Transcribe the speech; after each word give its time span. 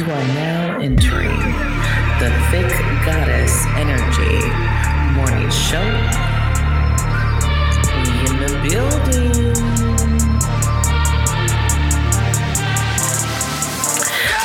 You 0.00 0.06
are 0.06 0.28
now 0.28 0.78
entering 0.80 1.36
the 2.20 2.32
Thick 2.48 2.72
Goddess 3.04 3.52
Energy 3.76 4.40
Morning 5.12 5.50
Show. 5.50 5.84
We 7.92 8.08
in 8.24 8.40
the 8.40 8.48
building. 8.64 9.52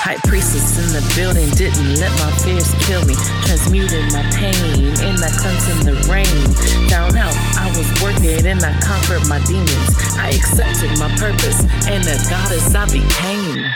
High 0.04 0.20
priestess 0.28 0.76
in 0.76 0.92
the 0.92 1.14
building 1.16 1.50
didn't 1.52 2.02
let 2.02 2.12
my 2.20 2.36
fears 2.44 2.76
kill 2.84 3.06
me. 3.06 3.16
Transmuting 3.48 4.12
my 4.12 4.28
pain 4.36 4.92
in 5.08 5.16
the 5.16 5.32
cleanse 5.40 5.70
in 5.72 5.86
the 5.88 5.96
rain. 6.12 6.90
Down 6.90 7.16
out, 7.16 7.32
I 7.56 7.72
was 7.78 7.88
working 8.04 8.46
and 8.46 8.62
I 8.62 8.78
conquered 8.82 9.26
my 9.30 9.40
demons. 9.46 9.96
I 10.20 10.32
accepted 10.36 11.00
my 11.00 11.08
purpose 11.16 11.62
and 11.88 12.04
the 12.04 12.20
goddess 12.30 12.76
I 12.76 12.84
became. 12.92 13.72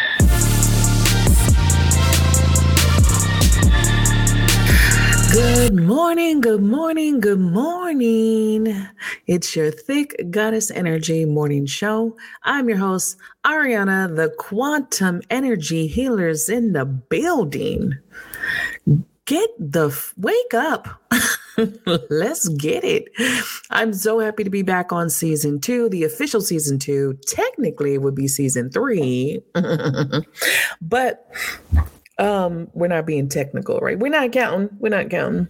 Good 5.32 5.76
morning, 5.76 6.42
good 6.42 6.64
morning, 6.64 7.20
good 7.20 7.40
morning. 7.40 8.88
It's 9.28 9.56
your 9.56 9.70
Thick 9.70 10.16
Goddess 10.32 10.72
Energy 10.72 11.26
morning 11.26 11.68
show. 11.68 12.18
I'm 12.44 12.68
your 12.68 12.80
host, 12.80 13.16
Ariana, 13.46 14.16
the 14.16 14.34
quantum 14.40 15.22
energy 15.30 15.86
healers 15.86 16.50
in 16.50 16.74
the 16.74 16.86
building. 16.86 17.96
Get 19.26 19.50
the 19.60 19.90
f- 19.90 20.16
wake 20.18 20.54
up. 20.56 20.88
Let's 22.10 22.48
get 22.50 22.84
it. 22.84 23.10
I'm 23.70 23.94
so 23.94 24.18
happy 24.20 24.44
to 24.44 24.50
be 24.50 24.64
back 24.64 24.92
on 24.92 25.12
season 25.12 25.62
two, 25.62 25.90
the 25.90 26.06
official 26.06 26.42
season 26.42 26.80
two. 26.80 27.20
Technically, 27.28 28.00
would 28.00 28.16
be 28.16 28.28
season 28.28 28.72
three, 28.72 29.44
but 30.82 31.30
um, 32.20 32.70
we're 32.74 32.88
not 32.88 33.06
being 33.06 33.30
technical, 33.30 33.80
right? 33.80 33.98
We're 33.98 34.12
not 34.12 34.32
counting. 34.32 34.70
We're 34.80 34.90
not 34.90 35.10
counting. 35.10 35.48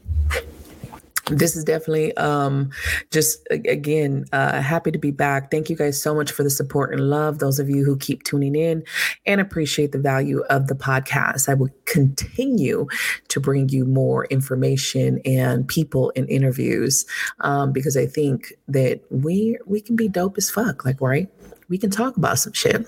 This 1.26 1.56
is 1.56 1.64
definitely 1.64 2.16
um, 2.18 2.72
just 3.12 3.46
again 3.52 4.26
uh, 4.32 4.62
happy 4.62 4.92
to 4.92 4.98
be 4.98 5.12
back. 5.12 5.52
Thank 5.52 5.70
you 5.70 5.76
guys 5.76 6.02
so 6.02 6.16
much 6.16 6.32
for 6.32 6.44
the 6.44 6.50
support 6.50 6.92
and 6.92 7.10
love. 7.10 7.38
Those 7.38 7.60
of 7.60 7.70
you 7.70 7.86
who 7.86 7.98
keep 7.98 8.24
tuning 8.24 8.56
in 8.56 8.84
and 9.28 9.40
appreciate 9.40 9.92
the 9.92 10.00
value 10.00 10.42
of 10.50 10.68
the 10.68 10.74
podcast. 10.74 11.48
I 11.48 11.54
will 11.54 11.70
continue 11.86 12.88
to 13.28 13.40
bring 13.40 13.70
you 13.70 13.86
more 13.86 14.26
information 14.26 15.22
and 15.24 15.68
people 15.68 16.12
and 16.16 16.28
interviews 16.30 17.06
um, 17.42 17.74
because 17.74 17.96
I 17.96 18.08
think 18.08 18.54
that 18.68 19.02
we 19.12 19.58
we 19.68 19.82
can 19.82 19.96
be 19.96 20.08
dope 20.08 20.36
as 20.38 20.50
fuck. 20.50 20.84
Like 20.84 21.00
right, 21.00 21.30
we 21.68 21.78
can 21.78 21.92
talk 21.92 22.18
about 22.18 22.40
some 22.40 22.54
shit. 22.54 22.88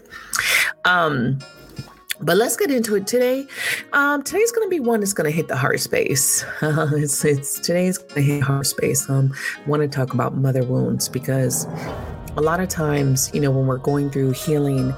Um, 0.85 1.39
but 2.21 2.37
let's 2.37 2.55
get 2.55 2.71
into 2.71 2.95
it 2.95 3.07
today. 3.07 3.47
Um, 3.93 4.23
today's 4.23 4.51
going 4.51 4.65
to 4.65 4.69
be 4.69 4.79
one 4.79 4.99
that's 4.99 5.13
going 5.13 5.29
to 5.29 5.35
hit 5.35 5.47
the 5.47 5.55
heart 5.55 5.79
space. 5.79 6.43
Uh, 6.61 6.89
it's, 6.93 7.23
it's 7.25 7.59
today's 7.59 7.97
going 7.97 8.15
to 8.15 8.21
hit 8.21 8.41
heart 8.41 8.67
space. 8.67 9.09
Um, 9.09 9.33
I 9.65 9.69
want 9.69 9.81
to 9.81 9.87
talk 9.87 10.13
about 10.13 10.35
mother 10.35 10.63
wounds 10.63 11.09
because 11.09 11.67
a 12.37 12.41
lot 12.41 12.59
of 12.59 12.69
times, 12.69 13.29
you 13.33 13.41
know, 13.41 13.51
when 13.51 13.67
we're 13.67 13.77
going 13.77 14.09
through 14.09 14.31
healing, 14.31 14.93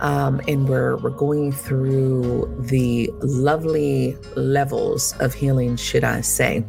um, 0.00 0.40
and 0.48 0.68
we're 0.68 0.96
we're 0.96 1.10
going 1.10 1.52
through 1.52 2.54
the 2.60 3.10
lovely 3.20 4.16
levels 4.36 5.14
of 5.20 5.34
healing, 5.34 5.76
should 5.76 6.04
I 6.04 6.22
say? 6.22 6.64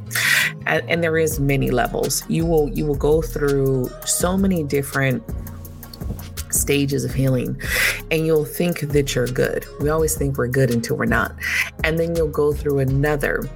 And, 0.65 0.89
and 0.89 1.03
there 1.03 1.17
is 1.17 1.39
many 1.39 1.71
levels. 1.71 2.23
You 2.27 2.45
will 2.45 2.69
you 2.69 2.85
will 2.85 2.95
go 2.95 3.21
through 3.21 3.89
so 4.05 4.37
many 4.37 4.63
different 4.63 5.23
stages 6.53 7.05
of 7.05 7.13
healing 7.13 7.59
and 8.11 8.25
you'll 8.25 8.45
think 8.45 8.79
that 8.79 9.15
you're 9.15 9.27
good. 9.27 9.65
We 9.79 9.89
always 9.89 10.15
think 10.15 10.37
we're 10.37 10.47
good 10.47 10.71
until 10.71 10.97
we're 10.97 11.05
not. 11.05 11.35
And 11.83 11.99
then 11.99 12.15
you'll 12.15 12.27
go 12.27 12.53
through 12.53 12.79
another 12.79 13.49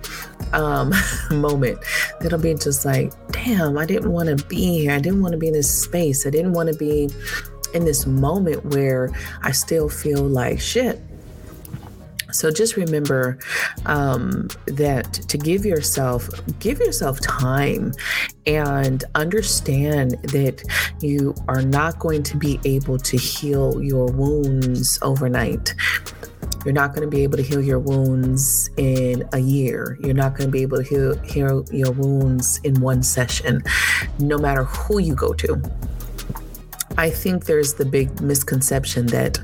um, 0.54 0.94
moment 1.32 1.80
that'll 2.20 2.40
be 2.40 2.54
just 2.54 2.86
like, 2.86 3.12
damn, 3.32 3.78
I 3.78 3.86
didn't 3.86 4.12
want 4.12 4.38
to 4.38 4.46
be 4.46 4.80
here. 4.80 4.92
I 4.92 5.00
didn't 5.00 5.22
want 5.22 5.34
to 5.34 5.38
be 5.38 5.48
in 5.48 5.54
this 5.54 5.84
space. 5.84 6.26
I 6.26 6.30
didn't 6.30 6.54
want 6.54 6.72
to 6.72 6.78
be 6.78 7.10
in 7.74 7.86
this 7.86 8.06
moment 8.06 8.64
where 8.66 9.10
I 9.42 9.52
still 9.52 9.90
feel 9.90 10.24
like 10.24 10.60
shit. 10.60 11.02
So 12.34 12.52
just 12.52 12.76
remember 12.76 13.38
um, 13.86 14.48
that 14.66 15.14
to 15.14 15.38
give 15.38 15.66
yourself 15.66 16.30
give 16.60 16.80
yourself 16.80 17.20
time 17.22 17.94
and 18.46 19.04
understand 19.16 20.12
that 20.24 20.64
you 21.00 21.34
are 21.48 21.62
not 21.62 22.00
going 22.00 22.24
to 22.24 22.38
be 22.38 22.60
able 22.66 22.98
to 22.98 23.18
heal 23.18 23.82
your 23.82 24.08
wounds 24.08 25.00
overnight. 25.02 25.74
You're 26.66 26.74
not 26.74 26.96
going 26.96 27.02
to 27.02 27.10
be 27.10 27.24
able 27.24 27.38
to 27.38 27.44
heal 27.44 27.62
your 27.62 27.80
wounds 27.80 28.70
in 28.78 29.28
a 29.34 29.40
year. 29.40 29.98
You're 30.02 30.14
not 30.14 30.36
going 30.36 30.48
to 30.48 30.52
be 30.52 30.62
able 30.62 30.78
to 30.78 30.84
heal, 30.84 31.18
heal 31.24 31.66
your 31.72 31.92
wounds 31.92 32.60
in 32.64 32.80
one 32.80 33.04
session, 33.04 33.64
no 34.20 34.38
matter 34.38 34.64
who 34.64 35.00
you 35.00 35.14
go 35.14 35.34
to. 35.34 35.62
I 36.98 37.10
think 37.10 37.46
there's 37.46 37.76
the 37.76 37.86
big 37.86 38.22
misconception 38.22 39.08
that 39.08 39.40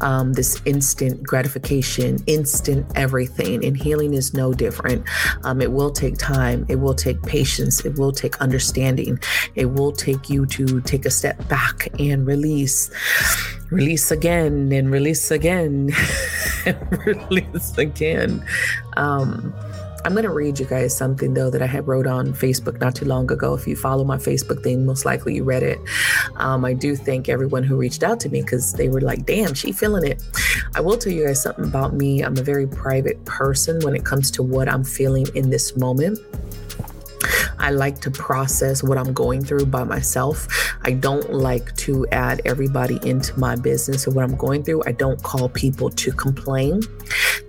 um, 0.00 0.32
this 0.32 0.60
instant 0.64 1.22
gratification, 1.22 2.18
instant 2.26 2.86
everything, 2.94 3.64
and 3.64 3.76
healing 3.76 4.14
is 4.14 4.32
no 4.34 4.52
different. 4.52 5.06
Um, 5.44 5.60
it 5.60 5.72
will 5.72 5.90
take 5.90 6.16
time, 6.18 6.64
it 6.68 6.76
will 6.76 6.94
take 6.94 7.22
patience, 7.22 7.84
it 7.84 7.98
will 7.98 8.12
take 8.12 8.40
understanding, 8.40 9.18
it 9.54 9.66
will 9.66 9.92
take 9.92 10.30
you 10.30 10.46
to 10.46 10.80
take 10.82 11.04
a 11.06 11.10
step 11.10 11.46
back 11.48 11.88
and 11.98 12.26
release, 12.26 12.90
release 13.70 14.10
again, 14.10 14.72
and 14.72 14.90
release 14.90 15.30
again, 15.30 15.90
release 17.06 17.76
again. 17.78 18.44
Um, 18.96 19.54
I'm 20.06 20.12
going 20.12 20.22
to 20.22 20.30
read 20.30 20.60
you 20.60 20.66
guys 20.66 20.96
something 20.96 21.34
though 21.34 21.50
that 21.50 21.60
I 21.60 21.66
had 21.66 21.88
wrote 21.88 22.06
on 22.06 22.28
Facebook 22.28 22.80
not 22.80 22.94
too 22.94 23.06
long 23.06 23.28
ago. 23.32 23.54
If 23.54 23.66
you 23.66 23.74
follow 23.74 24.04
my 24.04 24.18
Facebook 24.18 24.62
then 24.62 24.86
most 24.86 25.04
likely 25.04 25.34
you 25.34 25.42
read 25.42 25.64
it. 25.64 25.80
Um, 26.36 26.64
I 26.64 26.74
do 26.74 26.94
thank 26.94 27.28
everyone 27.28 27.64
who 27.64 27.76
reached 27.76 28.04
out 28.04 28.20
to 28.20 28.28
me 28.28 28.40
because 28.40 28.72
they 28.74 28.88
were 28.88 29.00
like, 29.00 29.26
damn, 29.26 29.52
she 29.52 29.72
feeling 29.72 30.06
it. 30.06 30.22
I 30.76 30.80
will 30.80 30.96
tell 30.96 31.12
you 31.12 31.26
guys 31.26 31.42
something 31.42 31.64
about 31.64 31.94
me. 31.94 32.22
I'm 32.22 32.38
a 32.38 32.42
very 32.42 32.68
private 32.68 33.24
person 33.24 33.80
when 33.80 33.96
it 33.96 34.04
comes 34.04 34.30
to 34.32 34.44
what 34.44 34.68
I'm 34.68 34.84
feeling 34.84 35.26
in 35.34 35.50
this 35.50 35.76
moment. 35.76 36.20
I 37.58 37.70
like 37.70 38.00
to 38.02 38.10
process 38.10 38.84
what 38.84 38.98
I'm 38.98 39.12
going 39.12 39.44
through 39.44 39.66
by 39.66 39.82
myself. 39.82 40.46
I 40.82 40.92
don't 40.92 41.32
like 41.32 41.74
to 41.78 42.06
add 42.12 42.42
everybody 42.44 43.00
into 43.02 43.36
my 43.40 43.56
business 43.56 44.06
or 44.06 44.12
what 44.12 44.24
I'm 44.24 44.36
going 44.36 44.62
through. 44.62 44.84
I 44.86 44.92
don't 44.92 45.20
call 45.22 45.48
people 45.48 45.90
to 45.90 46.12
complain. 46.12 46.82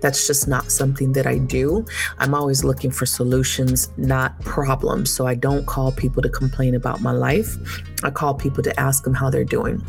That's 0.00 0.26
just 0.26 0.48
not 0.48 0.70
something 0.70 1.12
that 1.12 1.26
I 1.26 1.38
do. 1.38 1.84
I'm 2.18 2.34
always 2.34 2.64
looking 2.64 2.90
for 2.90 3.06
solutions, 3.06 3.90
not 3.96 4.40
problems. 4.40 5.10
So 5.10 5.26
I 5.26 5.34
don't 5.34 5.66
call 5.66 5.92
people 5.92 6.22
to 6.22 6.28
complain 6.28 6.74
about 6.74 7.00
my 7.00 7.12
life. 7.12 7.56
I 8.02 8.10
call 8.10 8.34
people 8.34 8.62
to 8.62 8.80
ask 8.80 9.04
them 9.04 9.14
how 9.14 9.30
they're 9.30 9.44
doing. 9.44 9.84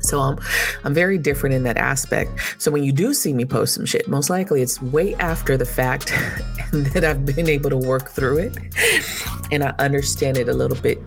So 0.00 0.20
I'm, 0.20 0.38
I'm 0.84 0.94
very 0.94 1.18
different 1.18 1.54
in 1.54 1.62
that 1.64 1.76
aspect. 1.76 2.56
So 2.58 2.70
when 2.70 2.84
you 2.84 2.92
do 2.92 3.12
see 3.14 3.32
me 3.32 3.44
post 3.44 3.74
some 3.74 3.84
shit, 3.84 4.08
most 4.08 4.30
likely 4.30 4.62
it's 4.62 4.80
way 4.80 5.14
after 5.16 5.56
the 5.56 5.66
fact 5.66 6.12
that 6.92 7.04
I've 7.04 7.26
been 7.26 7.48
able 7.48 7.70
to 7.70 7.76
work 7.76 8.10
through 8.10 8.38
it 8.38 8.56
and 9.50 9.64
I 9.64 9.74
understand 9.78 10.36
it 10.36 10.48
a 10.48 10.52
little 10.52 10.76
bit 10.76 11.00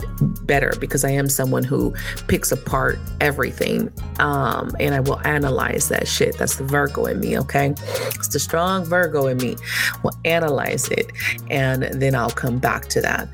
better 0.46 0.74
because 0.79 1.06
I 1.06 1.12
am 1.12 1.29
someone 1.29 1.63
who 1.63 1.94
picks 2.28 2.51
apart 2.51 3.00
everything 3.22 3.91
um, 4.19 4.75
and 4.79 4.94
I 4.94 5.00
will 5.00 5.19
analyze 5.25 5.90
that 5.90 6.07
shit. 6.07 6.38
That's 6.38 6.57
the 6.57 6.66
Virgo 6.66 7.06
in 7.06 7.19
me, 7.19 7.38
okay? 7.40 7.73
It's 8.16 8.28
the 8.28 8.40
strong 8.40 8.84
Virgo 8.84 9.28
in 9.28 9.38
me. 9.38 9.56
Will 10.03 10.18
analyze 10.25 10.90
it 10.90 11.12
and 11.50 11.84
then 11.84 12.16
I'll 12.16 12.29
come 12.29 12.59
back 12.59 12.87
to 12.87 13.02
that. 13.02 13.29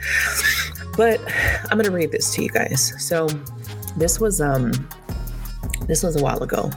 But 0.96 1.20
I'm 1.72 1.78
gonna 1.78 1.92
read 1.92 2.12
this 2.12 2.34
to 2.36 2.44
you 2.44 2.50
guys. 2.50 2.94
So 3.00 3.28
this 3.98 4.20
was 4.20 4.42
um 4.42 4.72
this 5.88 6.04
was 6.04 6.16
a 6.16 6.24
while 6.24 6.44
ago, 6.44 6.72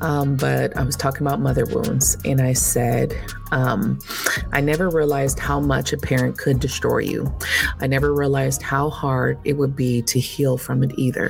um, 0.00 0.36
but 0.36 0.76
I 0.76 0.82
was 0.82 0.96
talking 0.96 1.26
about 1.26 1.40
mother 1.40 1.66
wounds, 1.66 2.16
and 2.24 2.40
I 2.40 2.52
said, 2.52 3.16
um, 3.52 3.98
I 4.52 4.60
never 4.60 4.88
realized 4.88 5.38
how 5.38 5.60
much 5.60 5.92
a 5.92 5.98
parent 5.98 6.38
could 6.38 6.60
destroy 6.60 6.98
you. 6.98 7.32
I 7.80 7.86
never 7.86 8.12
realized 8.12 8.62
how 8.62 8.90
hard 8.90 9.38
it 9.44 9.54
would 9.54 9.76
be 9.76 10.02
to 10.02 10.18
heal 10.18 10.58
from 10.58 10.82
it 10.82 10.92
either. 10.98 11.28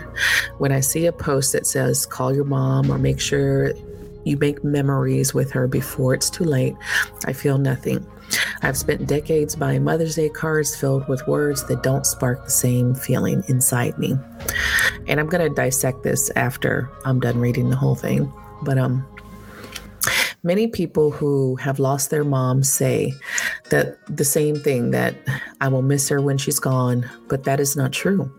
When 0.59 0.73
I 0.73 0.81
see 0.81 1.07
a 1.07 1.13
post 1.13 1.53
that 1.53 1.67
says, 1.67 2.07
call 2.07 2.35
your 2.35 2.45
mom 2.45 2.91
or 2.91 2.99
make 2.99 3.21
sure 3.21 3.73
you 4.27 4.37
make 4.37 4.65
memories 4.65 5.33
with 5.33 5.51
her 5.53 5.69
before 5.69 6.15
it's 6.15 6.29
too 6.29 6.45
late, 6.45 6.75
I 7.27 7.33
feel 7.33 7.59
nothing. 7.59 8.07
I've 8.63 8.77
spent 8.77 9.07
decades 9.07 9.55
buying 9.55 9.85
Mother's 9.85 10.17
Day 10.17 10.29
cards 10.29 10.75
filled 10.75 11.09
with 11.09 11.27
words 11.29 11.65
that 11.69 11.83
don't 11.83 12.05
spark 12.05 12.45
the 12.45 12.51
same 12.51 12.95
feeling 12.95 13.45
inside 13.49 13.97
me. 13.99 14.19
And 15.07 15.21
I'm 15.21 15.29
going 15.29 15.49
to 15.49 15.55
dissect 15.55 16.03
this 16.03 16.31
after 16.35 16.91
I'm 17.05 17.21
done 17.21 17.39
reading 17.39 17.71
the 17.71 17.77
whole 17.77 17.95
thing. 17.95 18.33
But 18.63 18.79
um 18.79 19.07
many 20.43 20.69
people 20.69 21.11
who 21.11 21.57
have 21.57 21.79
lost 21.79 22.11
their 22.11 22.25
mom 22.25 22.63
say 22.63 23.13
that 23.71 23.99
the 24.15 24.25
same 24.25 24.57
thing 24.57 24.91
that 24.93 25.15
I 25.61 25.69
will 25.69 25.83
miss 25.83 26.09
her 26.09 26.21
when 26.21 26.39
she's 26.39 26.59
gone, 26.59 27.09
but 27.29 27.45
that 27.45 27.61
is 27.61 27.77
not 27.77 27.93
true. 27.93 28.31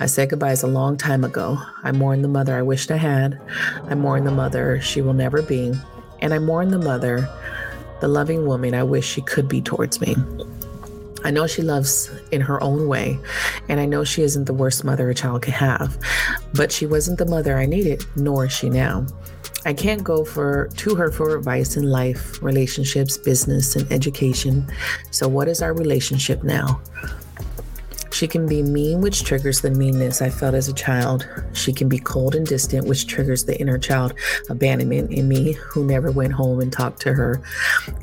I 0.00 0.06
said 0.06 0.30
goodbyes 0.30 0.62
a 0.62 0.68
long 0.68 0.96
time 0.96 1.24
ago. 1.24 1.58
I 1.82 1.92
mourn 1.92 2.22
the 2.22 2.28
mother 2.28 2.56
I 2.56 2.62
wished 2.62 2.90
I 2.90 2.96
had. 2.96 3.40
I 3.88 3.94
mourn 3.94 4.24
the 4.24 4.30
mother 4.30 4.80
she 4.80 5.02
will 5.02 5.14
never 5.14 5.42
be. 5.42 5.72
And 6.20 6.32
I 6.32 6.38
mourn 6.38 6.70
the 6.70 6.78
mother 6.78 7.28
the 8.00 8.08
loving 8.08 8.46
woman 8.46 8.74
I 8.74 8.82
wish 8.82 9.06
she 9.06 9.22
could 9.22 9.48
be 9.48 9.60
towards 9.60 10.00
me. 10.00 10.16
I 11.24 11.30
know 11.30 11.46
she 11.46 11.62
loves 11.62 12.10
in 12.32 12.40
her 12.40 12.60
own 12.60 12.88
way, 12.88 13.18
and 13.68 13.78
I 13.78 13.86
know 13.86 14.02
she 14.02 14.22
isn't 14.22 14.46
the 14.46 14.52
worst 14.54 14.82
mother 14.82 15.08
a 15.08 15.14
child 15.14 15.42
could 15.42 15.54
have, 15.54 15.96
but 16.54 16.72
she 16.72 16.84
wasn't 16.84 17.18
the 17.18 17.26
mother 17.26 17.56
I 17.56 17.66
needed, 17.66 18.04
nor 18.16 18.46
is 18.46 18.52
she 18.52 18.68
now. 18.68 19.06
I 19.64 19.72
can't 19.72 20.02
go 20.02 20.24
for 20.24 20.68
to 20.76 20.94
her 20.94 21.10
for 21.10 21.36
advice 21.36 21.76
in 21.76 21.84
life, 21.84 22.42
relationships, 22.42 23.16
business, 23.16 23.76
and 23.76 23.90
education. 23.92 24.66
So 25.10 25.28
what 25.28 25.48
is 25.48 25.62
our 25.62 25.72
relationship 25.72 26.42
now? 26.42 26.80
She 28.12 28.28
can 28.28 28.46
be 28.46 28.62
mean, 28.62 29.00
which 29.00 29.24
triggers 29.24 29.62
the 29.62 29.70
meanness 29.70 30.20
I 30.20 30.28
felt 30.28 30.54
as 30.54 30.68
a 30.68 30.74
child. 30.74 31.26
She 31.54 31.72
can 31.72 31.88
be 31.88 31.98
cold 31.98 32.34
and 32.34 32.46
distant, 32.46 32.86
which 32.86 33.06
triggers 33.06 33.44
the 33.44 33.58
inner 33.58 33.78
child 33.78 34.14
abandonment 34.48 35.10
in 35.10 35.28
me, 35.28 35.52
who 35.52 35.84
never 35.84 36.10
went 36.10 36.32
home 36.32 36.60
and 36.60 36.72
talked 36.72 37.00
to 37.02 37.14
her 37.14 37.42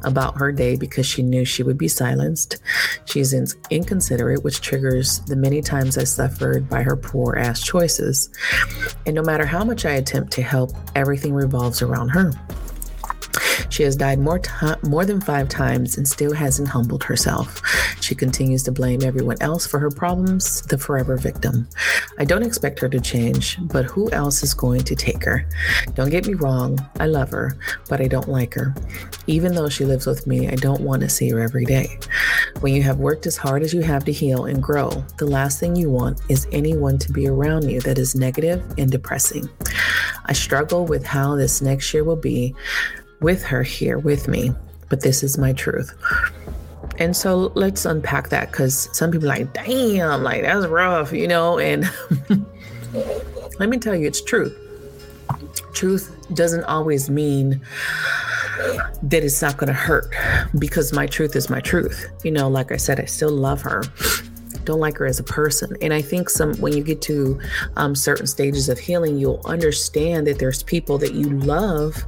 about 0.04 0.38
her 0.38 0.52
day 0.52 0.76
because 0.76 1.06
she 1.06 1.22
knew 1.22 1.46
she 1.46 1.64
would 1.64 1.78
be 1.78 1.88
silenced. 1.88 2.58
She's 3.06 3.34
inconsiderate, 3.70 4.44
which 4.44 4.62
triggers 4.62 5.20
the 5.22 5.36
many 5.36 5.62
times 5.62 5.98
I 5.98 6.04
suffered 6.04 6.68
by 6.68 6.82
her 6.82 6.96
poor 6.96 7.36
ass 7.36 7.62
choices. 7.62 8.30
And 9.06 9.16
no 9.16 9.22
matter 9.22 9.46
how 9.46 9.64
much 9.64 9.86
I 9.86 9.92
attempt 9.92 10.34
to 10.34 10.42
help, 10.42 10.72
everything 10.96 11.34
revolves 11.34 11.82
around 11.82 12.10
her. 12.10 12.34
She 13.70 13.84
has 13.84 13.96
died 13.96 14.20
more, 14.20 14.42
more 14.84 15.06
than 15.06 15.22
five 15.22 15.50
times 15.50 15.98
and 15.98 16.08
still 16.08 16.34
hasn't 16.34 16.68
humbled 16.68 17.04
herself. 17.04 17.62
She 18.02 18.16
continues 18.16 18.64
to 18.64 18.72
blame 18.72 19.04
everyone 19.04 19.38
else 19.42 19.66
for 19.68 19.80
her 19.80 19.92
problems, 19.92 20.62
the 20.64 20.78
forever 20.78 21.18
victim. 21.18 21.68
I 22.18 22.26
don't 22.26 22.44
expect 22.44 22.80
her 22.80 22.90
to 22.90 23.00
change, 23.00 23.58
but 23.62 23.86
who 23.86 24.12
else 24.12 24.44
is 24.44 24.54
going 24.54 24.82
to 24.82 24.96
take 24.96 25.24
her? 25.24 25.48
Don't 25.94 26.10
get 26.10 26.28
me 26.28 26.34
wrong, 26.34 26.80
I 27.00 27.06
love 27.06 27.30
her, 27.32 27.58
but 27.88 28.02
I 28.02 28.08
don't 28.08 28.28
like 28.28 28.54
her. 28.56 28.74
Even 29.28 29.54
though 29.54 29.70
she 29.70 29.86
lives 29.86 30.06
with 30.06 30.28
me, 30.28 30.48
I 30.48 30.56
don't 30.56 30.82
want 30.82 31.02
to 31.04 31.10
see 31.10 31.30
her 31.30 31.40
every 31.40 31.66
day. 31.66 32.00
When 32.62 32.74
you 32.74 32.84
have 32.84 32.98
worked 32.98 33.26
as 33.26 33.38
hard 33.38 33.64
as 33.64 33.74
you 33.74 33.82
have 33.82 34.04
to 34.06 34.12
heal 34.12 34.46
and 34.46 34.62
grow, 34.62 34.90
the 35.18 35.28
last 35.28 35.60
thing 35.60 35.76
you 35.76 35.90
want 35.90 36.20
is 36.30 36.48
anyone 36.52 36.98
to 37.00 37.12
be 37.12 37.28
around 37.28 37.70
you 37.70 37.80
that 37.82 37.98
is 37.98 38.16
negative 38.16 38.64
and 38.78 38.92
depressing. 38.92 39.50
I 40.26 40.34
struggle 40.34 40.86
with 40.86 41.06
how 41.06 41.36
this 41.36 41.62
next 41.62 41.94
year 41.94 42.04
will 42.04 42.16
be 42.16 42.56
with 43.22 43.44
her 43.44 43.64
here 43.64 43.98
with 43.98 44.28
me, 44.28 44.52
but 44.90 45.02
this 45.02 45.24
is 45.24 45.38
my 45.38 45.54
truth. 45.54 45.94
And 46.98 47.16
so 47.16 47.52
let's 47.56 47.86
unpack 47.86 48.30
that 48.30 48.52
because 48.52 48.90
some 48.98 49.12
people 49.12 49.28
like, 49.28 49.54
damn, 49.54 50.24
like 50.24 50.42
that's 50.42 50.66
rough, 50.68 51.14
you 51.14 51.28
know. 51.28 51.58
And 51.58 51.90
let 53.60 53.70
me 53.70 53.78
tell 53.78 53.96
you, 53.96 54.08
it's 54.08 54.22
truth. 54.22 54.58
Truth 55.74 56.16
doesn't 56.34 56.64
always 56.66 57.10
mean 57.10 57.62
that 59.04 59.24
it's 59.24 59.42
not 59.42 59.56
going 59.56 59.68
to 59.68 59.74
hurt 59.74 60.14
because 60.58 60.92
my 60.92 61.08
truth 61.08 61.36
is 61.36 61.50
my 61.50 61.62
truth. 61.62 62.12
You 62.24 62.32
know, 62.32 62.50
like 62.50 62.72
I 62.72 62.78
said, 62.78 63.00
I 63.00 63.06
still 63.06 63.32
love 63.32 63.62
her 63.62 63.84
don't 64.66 64.80
like 64.80 64.98
her 64.98 65.06
as 65.06 65.20
a 65.20 65.24
person. 65.24 65.76
And 65.82 65.94
I 65.94 66.02
think 66.02 66.30
some 66.30 66.54
when 66.56 66.76
you 66.76 66.84
get 66.84 67.02
to 67.04 67.40
um, 67.76 67.96
certain 67.96 68.28
stages 68.28 68.70
of 68.70 68.80
healing, 68.80 69.18
you'll 69.18 69.42
understand 69.46 70.28
that 70.28 70.40
there's 70.40 70.64
people 70.64 70.98
that 71.00 71.14
you 71.14 71.30
love, 71.30 72.04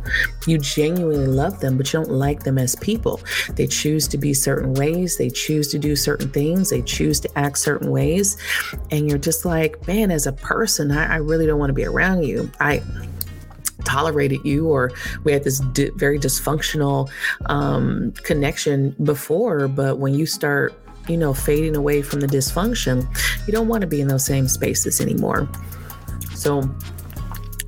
you 0.48 0.58
genuinely 0.58 1.28
love 1.28 1.60
them, 1.60 1.78
but 1.78 1.92
you 1.92 2.00
don't 2.00 2.12
like 2.12 2.44
them 2.44 2.58
as 2.58 2.76
people. 2.76 3.22
They 3.56 3.68
choose 3.68 4.08
to 4.10 4.18
be 4.18 4.34
certain 4.34 4.74
ways, 4.74 5.18
they 5.18 5.30
choose 5.30 5.68
to 5.70 5.80
do 5.80 5.96
certain 5.96 6.30
things, 6.30 6.70
they 6.70 6.82
choose 6.82 7.20
to 7.22 7.38
act 7.38 7.58
certain 7.58 7.92
ways, 7.92 8.38
and 8.92 9.08
you're 9.08 9.18
just 9.18 9.46
like, 9.46 9.88
man, 9.88 10.12
as 10.12 10.28
a 10.28 10.34
person, 10.34 10.92
I, 10.92 11.14
I 11.14 11.18
really 11.18 11.46
don't 11.46 11.60
want 11.60 11.70
to 11.70 11.74
be 11.74 11.86
around 11.86 12.24
you. 12.24 12.52
I 12.60 12.82
tolerated 13.84 14.40
you 14.46 14.68
or 14.68 14.92
we 15.24 15.32
had 15.32 15.44
this 15.44 15.60
very 15.60 16.20
dysfunctional 16.20 17.10
um, 17.48 18.12
connection 18.24 18.96
before 19.04 19.68
but 19.68 19.98
when 19.98 20.14
you 20.14 20.26
start 20.26 20.74
you 21.12 21.18
know, 21.18 21.34
fading 21.34 21.76
away 21.76 22.02
from 22.02 22.22
the 22.22 22.28
dysfunction, 22.28 23.06
you 23.46 23.54
don't 23.54 23.68
want 23.68 23.82
to 23.82 23.88
be 23.88 24.02
in 24.02 24.08
those 24.08 24.26
same 24.26 24.48
spaces 24.48 25.02
anymore. 25.02 25.48
So, 26.34 26.62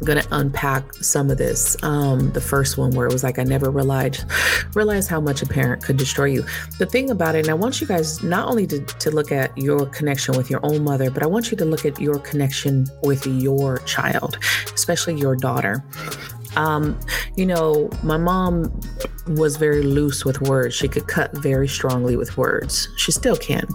I'm 0.03 0.07
gonna 0.07 0.27
unpack 0.31 0.93
some 0.95 1.29
of 1.29 1.37
this. 1.37 1.81
Um, 1.81 2.31
the 2.33 2.41
first 2.41 2.77
one 2.77 2.91
where 2.91 3.07
it 3.07 3.13
was 3.13 3.23
like 3.23 3.39
I 3.39 3.43
never 3.43 3.69
realized 3.69 4.25
realized 4.75 5.09
how 5.09 5.21
much 5.21 5.41
a 5.41 5.45
parent 5.45 5.81
could 5.81 5.95
destroy 5.95 6.25
you. 6.25 6.45
The 6.77 6.85
thing 6.85 7.09
about 7.09 7.35
it, 7.35 7.45
and 7.45 7.49
I 7.49 7.53
want 7.53 7.79
you 7.79 7.87
guys 7.87 8.21
not 8.21 8.49
only 8.49 8.67
to, 8.67 8.79
to 8.79 9.11
look 9.11 9.31
at 9.31 9.57
your 9.57 9.85
connection 9.85 10.35
with 10.35 10.49
your 10.49 10.59
own 10.63 10.83
mother, 10.83 11.09
but 11.09 11.23
I 11.23 11.25
want 11.25 11.51
you 11.51 11.57
to 11.57 11.63
look 11.63 11.85
at 11.85 12.01
your 12.01 12.19
connection 12.19 12.87
with 13.01 13.25
your 13.25 13.77
child, 13.79 14.37
especially 14.73 15.15
your 15.15 15.37
daughter. 15.37 15.81
Um, 16.55 16.99
you 17.35 17.45
know, 17.45 17.89
my 18.03 18.17
mom 18.17 18.79
was 19.27 19.57
very 19.57 19.81
loose 19.81 20.25
with 20.25 20.41
words. 20.41 20.75
She 20.75 20.87
could 20.87 21.07
cut 21.07 21.31
very 21.37 21.67
strongly 21.67 22.15
with 22.15 22.37
words. 22.37 22.89
She 22.97 23.11
still 23.11 23.37
can. 23.37 23.67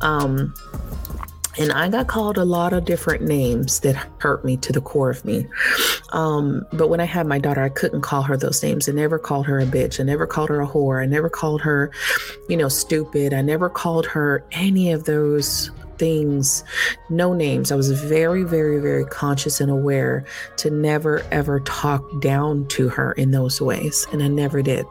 Um, 0.00 0.54
and 1.58 1.70
I 1.72 1.88
got 1.88 2.08
called 2.08 2.36
a 2.36 2.44
lot 2.44 2.72
of 2.72 2.84
different 2.84 3.22
names 3.22 3.80
that 3.80 3.94
hurt 4.18 4.44
me 4.44 4.56
to 4.58 4.72
the 4.72 4.80
core 4.80 5.10
of 5.10 5.24
me. 5.24 5.46
Um, 6.12 6.66
but 6.72 6.88
when 6.88 7.00
I 7.00 7.04
had 7.04 7.26
my 7.26 7.38
daughter, 7.38 7.62
I 7.62 7.68
couldn't 7.68 8.00
call 8.00 8.22
her 8.22 8.36
those 8.36 8.62
names. 8.62 8.88
I 8.88 8.92
never 8.92 9.18
called 9.18 9.46
her 9.46 9.60
a 9.60 9.66
bitch. 9.66 10.00
I 10.00 10.02
never 10.02 10.26
called 10.26 10.48
her 10.48 10.60
a 10.60 10.66
whore. 10.66 11.00
I 11.00 11.06
never 11.06 11.28
called 11.28 11.60
her, 11.62 11.92
you 12.48 12.56
know, 12.56 12.68
stupid. 12.68 13.32
I 13.32 13.42
never 13.42 13.68
called 13.68 14.06
her 14.06 14.44
any 14.50 14.90
of 14.90 15.04
those 15.04 15.70
things, 15.98 16.64
no 17.10 17.32
names. 17.32 17.72
I 17.72 17.76
was 17.76 17.90
very, 17.90 18.42
very, 18.42 18.80
very 18.80 19.04
conscious 19.04 19.60
and 19.60 19.70
aware 19.70 20.24
to 20.58 20.70
never 20.70 21.22
ever 21.30 21.60
talk 21.60 22.02
down 22.20 22.66
to 22.68 22.88
her 22.88 23.12
in 23.12 23.30
those 23.30 23.60
ways. 23.60 24.06
And 24.12 24.22
I 24.22 24.28
never 24.28 24.62
did 24.62 24.86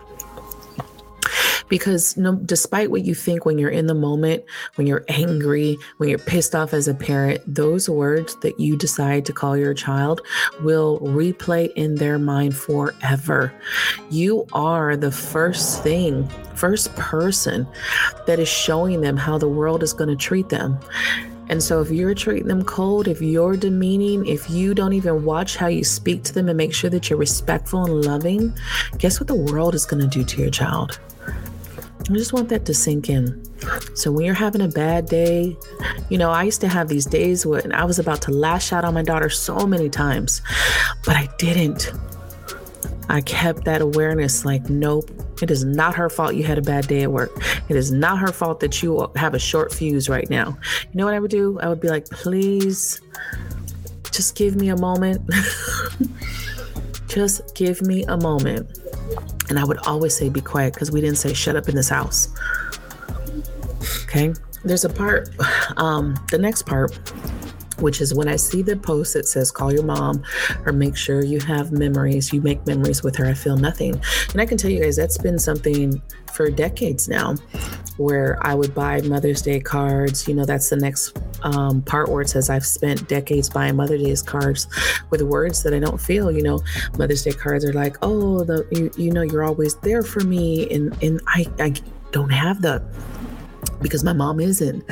because 1.74 2.16
no, 2.18 2.36
despite 2.36 2.92
what 2.92 3.04
you 3.04 3.16
think 3.16 3.48
when 3.48 3.58
you're 3.58 3.68
in 3.72 3.88
the 3.88 3.96
moment, 3.96 4.44
when 4.76 4.86
you're 4.86 5.04
angry, 5.08 5.76
when 5.98 6.08
you're 6.08 6.20
pissed 6.20 6.54
off 6.54 6.72
as 6.72 6.88
a 6.88 6.94
parent, 6.94 7.42
those 7.48 7.90
words 7.90 8.36
that 8.42 8.60
you 8.60 8.78
decide 8.78 9.26
to 9.26 9.34
call 9.34 9.58
your 9.58 9.74
child 9.74 10.22
will 10.62 11.00
replay 11.00 11.74
in 11.74 11.96
their 11.96 12.20
mind 12.20 12.56
forever. 12.56 13.52
You 14.12 14.46
are 14.54 14.96
the 14.96 15.12
first 15.12 15.82
thing, 15.82 16.30
first 16.54 16.96
person 16.96 17.66
that 18.28 18.38
is 18.38 18.48
showing 18.48 19.02
them 19.02 19.18
how 19.18 19.40
the 19.40 19.50
world 19.50 19.82
is 19.82 19.94
going 19.94 20.12
to 20.12 20.16
treat 20.16 20.50
them. 20.50 20.78
And 21.50 21.64
so, 21.64 21.82
if 21.82 21.90
you're 21.90 22.14
treating 22.14 22.50
them 22.50 22.64
cold, 22.64 23.08
if 23.08 23.20
you're 23.20 23.58
demeaning, 23.58 24.28
if 24.28 24.48
you 24.48 24.76
don't 24.76 24.94
even 24.94 25.26
watch 25.26 25.58
how 25.58 25.68
you 25.68 25.84
speak 25.84 26.22
to 26.26 26.34
them 26.34 26.50
and 26.50 26.56
make 26.58 26.76
sure 26.76 26.92
that 26.92 27.10
you're 27.10 27.18
respectful 27.18 27.84
and 27.84 28.06
loving, 28.06 28.56
guess 29.00 29.20
what 29.20 29.28
the 29.28 29.34
world 29.34 29.74
is 29.74 29.88
going 29.88 30.08
to 30.08 30.08
do 30.08 30.24
to 30.24 30.40
your 30.40 30.52
child? 30.52 31.00
I 32.10 32.14
just 32.14 32.34
want 32.34 32.50
that 32.50 32.66
to 32.66 32.74
sink 32.74 33.10
in. 33.10 33.42
So 33.96 34.12
when 34.12 34.26
you're 34.26 34.34
having 34.34 34.62
a 34.62 34.68
bad 34.68 35.06
day, 35.06 35.56
you 36.10 36.18
know, 36.18 36.32
I 36.32 36.44
used 36.44 36.60
to 36.62 36.68
have 36.68 36.90
these 36.90 37.06
days 37.06 37.46
when 37.46 37.72
I 37.72 37.86
was 37.86 37.98
about 37.98 38.22
to 38.24 38.32
lash 38.32 38.74
out 38.74 38.84
on 38.84 38.94
my 38.94 39.04
daughter 39.04 39.30
so 39.30 39.66
many 39.66 39.90
times, 39.90 40.42
but 41.06 41.16
I 41.16 41.30
didn't. 41.38 41.94
I 43.10 43.22
kept 43.22 43.64
that 43.66 43.82
awareness 43.82 44.44
like, 44.44 44.70
nope, 44.70 45.10
it 45.42 45.50
is 45.50 45.64
not 45.64 45.96
her 45.96 46.10
fault 46.10 46.36
you 46.36 46.44
had 46.44 46.58
a 46.58 46.62
bad 46.62 46.88
day 46.88 47.04
at 47.04 47.12
work. 47.12 47.32
It 47.70 47.76
is 47.76 47.92
not 47.92 48.20
her 48.20 48.32
fault 48.32 48.60
that 48.60 48.84
you 48.84 49.10
have 49.16 49.34
a 49.34 49.40
short 49.40 49.74
fuse 49.74 50.10
right 50.10 50.30
now. 50.30 50.58
You 50.92 50.98
know 50.98 51.06
what 51.06 51.14
I 51.14 51.20
would 51.20 51.32
do? 51.32 51.60
I 51.62 51.70
would 51.70 51.80
be 51.80 51.90
like, 51.90 52.10
please, 52.10 53.02
just 54.12 54.36
give 54.36 54.56
me 54.56 54.70
a 54.70 54.78
moment. 54.78 55.22
just 57.14 57.56
give 57.56 57.82
me 57.82 58.04
a 58.06 58.18
moment. 58.18 58.80
And 59.50 59.60
I 59.60 59.64
would 59.64 59.78
always 59.86 60.16
say, 60.16 60.30
be 60.30 60.42
quiet, 60.42 60.74
because 60.74 60.92
we 60.92 61.02
didn't 61.02 61.18
say 61.18 61.34
shut 61.34 61.56
up 61.56 61.70
in 61.70 61.76
this 61.76 61.90
house. 61.90 62.30
Okay. 64.04 64.34
There's 64.64 64.86
a 64.86 64.90
part, 64.90 65.30
um, 65.78 66.16
the 66.32 66.38
next 66.38 66.64
part, 66.64 66.96
which 67.80 68.02
is 68.02 68.14
when 68.14 68.28
I 68.28 68.36
see 68.36 68.62
the 68.62 68.78
post 68.78 69.14
that 69.14 69.28
says 69.28 69.52
call 69.52 69.74
your 69.74 69.84
mom 69.84 70.24
or 70.66 70.72
make 70.72 70.96
sure 70.96 71.24
you 71.24 71.40
have 71.42 71.72
memories, 71.72 72.32
you 72.32 72.42
make 72.42 72.66
memories 72.66 73.04
with 73.04 73.16
her, 73.18 73.26
I 73.26 73.34
feel 73.34 73.58
nothing. 73.58 74.02
And 74.32 74.42
I 74.42 74.46
can 74.46 74.58
tell 74.58 74.72
you 74.72 74.82
guys 74.82 74.96
that's 74.96 75.18
been 75.18 75.40
something 75.40 76.02
for 76.32 76.50
decades 76.50 77.08
now 77.08 77.36
where 77.98 78.38
I 78.46 78.56
would 78.56 78.74
buy 78.74 79.02
Mother's 79.02 79.42
Day 79.42 79.60
cards. 79.60 80.28
You 80.28 80.34
know, 80.34 80.46
that's 80.46 80.70
the 80.70 80.78
next 80.78 81.18
um, 81.44 81.82
part 81.84 82.10
where 82.10 82.22
it 82.22 82.30
says 82.30 82.50
I've 82.50 82.66
spent 82.66 83.08
decades 83.08 83.50
buying 83.50 83.76
Mother's 83.76 84.02
Day 84.02 84.16
cards 84.26 84.68
with 85.10 85.22
words 85.22 85.64
that 85.64 85.74
I 85.74 85.80
don't 85.80 86.00
feel. 86.00 86.32
You 86.32 86.44
know, 86.44 86.60
Mother's 86.98 87.24
Day 87.24 87.34
cards 87.34 87.66
are 87.66 87.74
like, 87.74 87.98
oh, 88.02 88.44
the 88.44 88.68
you, 88.72 88.92
you 88.98 89.12
know, 89.12 89.22
you're 89.22 89.44
always 89.44 89.76
there 89.78 90.04
for 90.04 90.22
me, 90.22 90.70
and 90.74 90.98
and 91.04 91.22
I 91.28 91.46
I 91.60 91.74
don't 92.12 92.32
have 92.32 92.62
the 92.62 92.82
because 93.82 94.04
my 94.04 94.14
mom 94.14 94.40
isn't. 94.40 94.84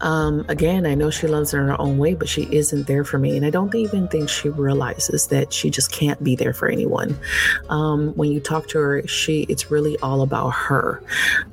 Um, 0.00 0.44
again, 0.48 0.84
I 0.84 0.94
know 0.94 1.10
she 1.10 1.26
loves 1.26 1.52
her 1.52 1.60
in 1.60 1.68
her 1.68 1.80
own 1.80 1.98
way, 1.98 2.14
but 2.14 2.28
she 2.28 2.42
isn't 2.54 2.86
there 2.86 3.04
for 3.04 3.18
me. 3.18 3.36
And 3.36 3.46
I 3.46 3.50
don't 3.50 3.74
even 3.74 4.08
think 4.08 4.28
she 4.28 4.48
realizes 4.48 5.28
that 5.28 5.52
she 5.52 5.70
just 5.70 5.92
can't 5.92 6.22
be 6.22 6.34
there 6.34 6.52
for 6.52 6.68
anyone. 6.68 7.16
Um, 7.68 8.12
when 8.14 8.32
you 8.32 8.40
talk 8.40 8.68
to 8.68 8.78
her, 8.78 9.06
she 9.06 9.42
it's 9.48 9.70
really 9.70 9.98
all 10.00 10.22
about 10.22 10.50
her. 10.50 11.02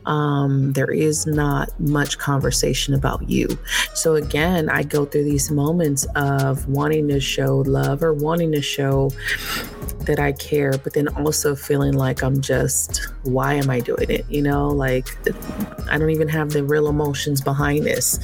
Um, 0.06 0.74
there 0.74 0.92
is 0.92 1.26
not 1.26 1.78
much 1.80 2.18
conversation 2.18 2.94
about 2.94 3.30
you. 3.30 3.48
So 3.94 4.16
again, 4.16 4.70
I 4.70 4.84
go 4.84 5.06
through 5.06 5.26
these 5.26 5.52
moments 5.52 6.06
of 6.16 6.68
wanting 6.68 7.08
to 7.10 7.20
show 7.20 7.58
love 7.60 8.04
or 8.04 8.14
wanting 8.14 8.52
to 8.54 8.62
show 8.62 9.12
that 10.06 10.20
I 10.20 10.32
care, 10.32 10.74
but 10.84 10.94
then 10.94 11.08
also 11.10 11.56
feeling 11.56 11.94
like 11.94 12.24
I'm 12.24 12.42
just, 12.42 13.08
why 13.24 13.54
am 13.54 13.70
I 13.70 13.80
doing 13.80 14.10
it? 14.10 14.26
You 14.30 14.42
know, 14.42 14.68
like 14.68 15.08
I 15.90 15.98
don't 15.98 16.10
even 16.10 16.28
have 16.30 16.52
the 16.52 16.59
real 16.60 16.88
emotions 16.88 17.42
behind 17.42 17.86
this, 17.86 18.20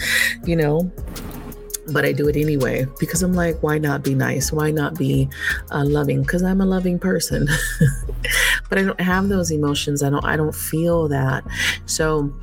you 0.46 0.56
know? 0.56 0.92
But 1.88 2.04
I 2.04 2.14
do 2.14 2.28
it 2.28 2.36
anyway 2.36 2.88
because 3.00 3.22
I'm 3.22 3.34
like, 3.34 3.62
why 3.62 3.78
not 3.78 4.04
be 4.04 4.16
nice? 4.16 4.52
Why 4.52 4.72
not 4.72 4.98
be 4.98 5.30
uh, 5.70 5.86
loving? 5.86 6.24
Because 6.24 6.42
I'm 6.42 6.60
a 6.60 6.66
loving 6.66 6.98
person. 6.98 7.48
but 8.70 8.80
I 8.80 8.82
don't 8.82 9.00
have 9.00 9.30
those 9.30 9.52
emotions. 9.52 10.02
I 10.02 10.10
don't. 10.10 10.26
I 10.26 10.36
don't 10.36 10.56
feel 10.56 11.08
that. 11.10 11.44
So 11.86 12.34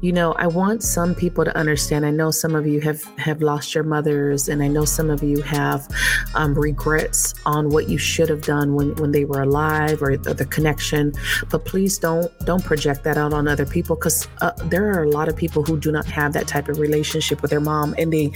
you 0.00 0.12
know 0.12 0.32
i 0.34 0.46
want 0.46 0.82
some 0.82 1.14
people 1.14 1.44
to 1.44 1.56
understand 1.56 2.06
i 2.06 2.10
know 2.10 2.30
some 2.30 2.54
of 2.54 2.66
you 2.66 2.80
have 2.80 3.02
have 3.18 3.42
lost 3.42 3.74
your 3.74 3.84
mothers 3.84 4.48
and 4.48 4.62
i 4.62 4.68
know 4.68 4.84
some 4.84 5.10
of 5.10 5.22
you 5.22 5.42
have 5.42 5.88
um, 6.34 6.54
regrets 6.54 7.34
on 7.46 7.68
what 7.70 7.88
you 7.88 7.98
should 7.98 8.28
have 8.28 8.42
done 8.42 8.74
when 8.74 8.94
when 8.96 9.12
they 9.12 9.24
were 9.24 9.42
alive 9.42 10.00
or, 10.02 10.12
or 10.12 10.34
the 10.34 10.46
connection 10.46 11.12
but 11.50 11.64
please 11.64 11.98
don't 11.98 12.36
don't 12.44 12.64
project 12.64 13.02
that 13.04 13.16
out 13.16 13.32
on 13.32 13.48
other 13.48 13.66
people 13.66 13.96
because 13.96 14.28
uh, 14.40 14.52
there 14.66 14.88
are 14.92 15.02
a 15.02 15.10
lot 15.10 15.28
of 15.28 15.36
people 15.36 15.64
who 15.64 15.78
do 15.78 15.90
not 15.90 16.06
have 16.06 16.32
that 16.32 16.46
type 16.46 16.68
of 16.68 16.78
relationship 16.78 17.42
with 17.42 17.50
their 17.50 17.60
mom 17.60 17.94
and 17.98 18.12
they 18.12 18.30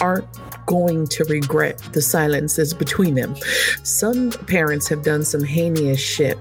aren't 0.00 0.26
going 0.66 1.06
to 1.06 1.24
regret 1.24 1.78
the 1.92 2.02
silences 2.02 2.74
between 2.74 3.14
them. 3.14 3.36
Some 3.84 4.30
parents 4.32 4.88
have 4.88 5.02
done 5.02 5.24
some 5.24 5.44
heinous 5.44 6.00
shit 6.00 6.38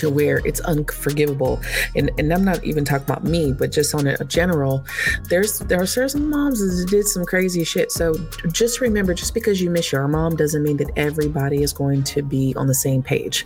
to 0.00 0.10
where 0.10 0.38
it's 0.46 0.60
unforgivable. 0.60 1.60
And 1.94 2.10
and 2.18 2.32
I'm 2.32 2.44
not 2.44 2.64
even 2.64 2.84
talking 2.84 3.04
about 3.04 3.24
me, 3.24 3.52
but 3.52 3.70
just 3.70 3.94
on 3.94 4.06
a 4.06 4.24
general, 4.24 4.84
there's 5.24 5.60
there 5.60 5.80
are 5.80 5.86
certain 5.86 6.28
moms 6.28 6.60
that 6.60 6.90
did 6.90 7.06
some 7.06 7.24
crazy 7.24 7.64
shit. 7.64 7.92
So 7.92 8.14
just 8.50 8.80
remember, 8.80 9.14
just 9.14 9.34
because 9.34 9.60
you 9.60 9.70
miss 9.70 9.92
your 9.92 10.06
mom 10.08 10.36
doesn't 10.36 10.62
mean 10.62 10.78
that 10.78 10.90
everybody 10.96 11.62
is 11.62 11.72
going 11.72 12.02
to 12.04 12.22
be 12.22 12.54
on 12.56 12.66
the 12.66 12.74
same 12.74 13.02
page. 13.02 13.44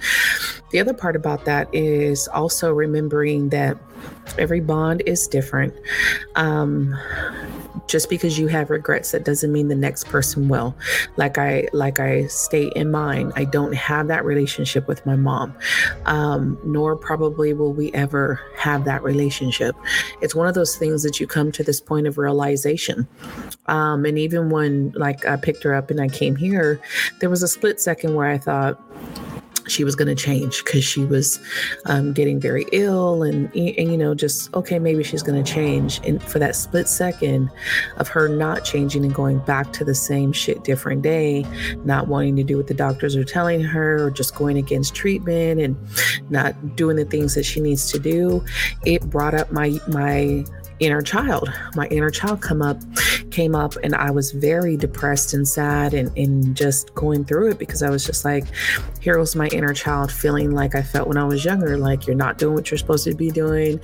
The 0.71 0.81
other 0.81 0.95
part 0.95 1.17
about 1.17 1.45
that 1.45 1.69
is 1.75 2.29
also 2.29 2.73
remembering 2.73 3.51
that 3.51 3.77
every 4.39 4.61
bond 4.61 5.03
is 5.07 5.27
different. 5.29 5.75
Um, 6.35 6.97
just 7.87 8.09
because 8.09 8.39
you 8.39 8.47
have 8.47 8.71
regrets 8.71 9.11
that 9.13 9.25
doesn't 9.25 9.53
mean 9.53 9.69
the 9.69 9.75
next 9.75 10.07
person 10.07 10.49
will. 10.49 10.75
Like 11.17 11.39
i 11.39 11.69
like 11.73 12.01
i 12.01 12.27
state 12.27 12.73
in 12.75 12.91
mine 12.91 13.33
i 13.37 13.45
don't 13.45 13.75
have 13.75 14.09
that 14.09 14.25
relationship 14.25 14.89
with 14.89 15.05
my 15.05 15.17
mom. 15.17 15.55
Um, 16.07 16.59
nor 16.65 16.97
probably 16.97 17.53
will 17.53 17.73
we 17.73 17.93
ever 17.93 18.41
have 18.57 18.85
that 18.85 19.03
relationship. 19.03 19.77
It's 20.21 20.35
one 20.35 20.49
of 20.49 20.55
those 20.55 20.77
things 20.77 21.03
that 21.03 21.21
you 21.21 21.27
come 21.27 21.53
to 21.53 21.63
this 21.63 21.81
point 21.81 22.07
of 22.07 22.19
realization. 22.19 23.07
Um, 23.67 24.05
and 24.05 24.19
even 24.19 24.51
when 24.51 24.93
like 24.93 25.27
i 25.27 25.37
picked 25.37 25.63
her 25.63 25.75
up 25.75 25.91
and 25.91 26.01
i 26.01 26.09
came 26.09 26.37
here 26.37 26.81
there 27.21 27.31
was 27.31 27.43
a 27.43 27.49
split 27.49 27.81
second 27.81 28.15
where 28.15 28.29
i 28.29 28.39
thought 28.39 28.81
she 29.69 29.85
was 29.85 29.95
going 29.95 30.09
to 30.09 30.15
change 30.15 30.65
because 30.65 30.85
she 30.85 31.05
was 31.05 31.41
um, 31.87 32.13
getting 32.13 32.41
very 32.41 32.67
ill 32.73 33.23
and, 33.23 33.55
and 33.55 33.91
you 33.91 33.97
know 33.97 34.15
just 34.15 34.53
okay 34.55 34.79
maybe 34.79 35.03
she's 35.03 35.23
going 35.23 35.43
to 35.43 35.53
change. 35.53 36.01
And 36.05 36.23
for 36.23 36.39
that 36.39 36.57
split 36.57 36.89
second 36.89 37.51
of 37.97 38.09
her 38.09 38.29
not 38.29 38.65
changing 38.65 39.05
and 39.05 39.15
going 39.15 39.39
back 39.41 39.73
to 39.75 39.85
the 39.85 39.95
same 39.95 40.33
shit 40.33 40.65
different 40.65 41.03
day 41.03 41.47
not 41.85 42.09
wanting 42.09 42.37
to 42.37 42.45
do 42.45 42.57
what 42.57 42.67
the 42.67 42.75
doctors 42.75 43.17
are 43.17 43.25
telling 43.25 43.63
her 43.63 44.07
or 44.07 44.11
just 44.11 44.35
going 44.35 44.57
against 44.57 44.95
treatment 44.95 45.61
and 45.61 45.77
not 46.31 46.77
doing 46.77 46.97
the 46.97 47.05
things 47.05 47.35
that 47.35 47.45
she 47.45 47.61
needs 47.61 47.91
to 47.91 47.99
do 47.99 48.45
it 48.85 49.03
brought 49.11 49.35
up 49.35 49.51
my 49.53 49.79
my 49.89 50.45
inner 50.81 51.03
child. 51.03 51.53
My 51.75 51.87
inner 51.87 52.11
child 52.11 52.41
come 52.41 52.63
up, 52.63 52.81
came 53.31 53.55
up, 53.55 53.75
and 53.83 53.95
I 53.95 54.11
was 54.11 54.33
very 54.33 54.77
depressed 54.77 55.35
and 55.35 55.47
sad 55.47 55.95
and, 55.95 56.17
and 56.17 56.57
just 56.57 56.95
going 56.95 57.25
through 57.25 57.51
it 57.51 57.59
because 57.59 57.83
I 57.83 57.91
was 57.91 58.05
just 58.05 58.25
like, 58.25 58.45
here 59.01 59.19
was 59.19 59.37
my 59.37 59.49
inner 59.49 59.75
child 59.75 60.11
feeling 60.11 60.51
like 60.51 60.75
I 60.75 60.83
felt 60.83 61.09
when 61.09 61.17
I 61.17 61.25
was 61.25 61.45
younger, 61.45 61.77
like 61.79 62.07
you're 62.07 62.17
not 62.17 62.39
doing 62.39 62.55
what 62.55 62.71
you're 62.71 62.79
supposed 62.79 63.05
to 63.05 63.15
be 63.15 63.31
doing. 63.31 63.81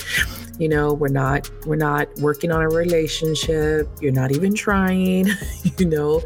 You 0.59 0.68
know, 0.68 0.92
we're 0.92 1.09
not 1.09 1.50
we're 1.66 1.76
not 1.76 2.09
working 2.16 2.50
on 2.52 2.62
a 2.62 2.68
relationship. 2.68 3.88
You're 4.00 4.12
not 4.12 4.32
even 4.32 4.54
trying, 4.54 5.28
you 5.78 5.87
know. 5.87 6.23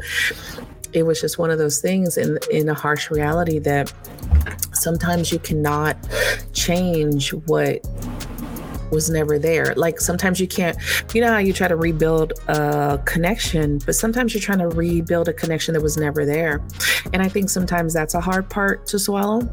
It 0.93 1.03
was 1.03 1.19
just 1.19 1.37
one 1.37 1.51
of 1.51 1.57
those 1.57 1.81
things 1.81 2.17
in 2.17 2.37
in 2.51 2.69
a 2.69 2.73
harsh 2.73 3.11
reality 3.11 3.59
that 3.59 3.93
sometimes 4.73 5.31
you 5.31 5.39
cannot 5.39 5.97
change 6.53 7.33
what 7.33 7.85
was 8.91 9.09
never 9.09 9.39
there. 9.39 9.73
Like 9.75 9.99
sometimes 9.99 10.39
you 10.39 10.47
can't, 10.47 10.77
you 11.13 11.21
know 11.21 11.31
how 11.31 11.37
you 11.37 11.53
try 11.53 11.67
to 11.67 11.75
rebuild 11.75 12.33
a 12.47 13.01
connection, 13.05 13.79
but 13.85 13.95
sometimes 13.95 14.33
you're 14.33 14.41
trying 14.41 14.59
to 14.59 14.69
rebuild 14.69 15.27
a 15.27 15.33
connection 15.33 15.73
that 15.73 15.81
was 15.81 15.97
never 15.97 16.25
there. 16.25 16.61
And 17.13 17.21
I 17.21 17.29
think 17.29 17.49
sometimes 17.49 17.93
that's 17.93 18.13
a 18.13 18.21
hard 18.21 18.49
part 18.49 18.85
to 18.87 18.99
swallow. 18.99 19.49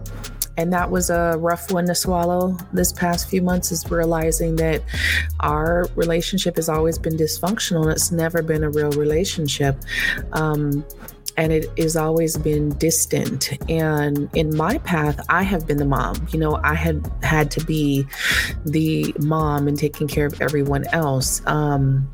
And 0.58 0.72
that 0.72 0.90
was 0.90 1.08
a 1.08 1.36
rough 1.38 1.72
one 1.72 1.86
to 1.86 1.94
swallow 1.94 2.56
this 2.72 2.92
past 2.92 3.30
few 3.30 3.40
months 3.40 3.72
is 3.72 3.90
realizing 3.90 4.56
that 4.56 4.82
our 5.40 5.86
relationship 5.94 6.56
has 6.56 6.68
always 6.68 6.98
been 6.98 7.16
dysfunctional 7.16 7.82
and 7.82 7.92
it's 7.92 8.12
never 8.12 8.42
been 8.42 8.62
a 8.62 8.70
real 8.70 8.90
relationship. 8.90 9.76
Um, 10.32 10.84
and 11.36 11.52
it 11.52 11.70
has 11.78 11.96
always 11.96 12.36
been 12.36 12.70
distant. 12.78 13.50
And 13.70 14.28
in 14.34 14.56
my 14.56 14.78
path, 14.78 15.24
I 15.28 15.42
have 15.42 15.66
been 15.66 15.78
the 15.78 15.84
mom. 15.84 16.26
You 16.30 16.38
know, 16.38 16.60
I 16.62 16.74
had 16.74 17.10
had 17.22 17.50
to 17.52 17.64
be 17.64 18.06
the 18.64 19.14
mom 19.18 19.68
and 19.68 19.78
taking 19.78 20.08
care 20.08 20.26
of 20.26 20.40
everyone 20.40 20.86
else. 20.92 21.42
Um, 21.46 22.10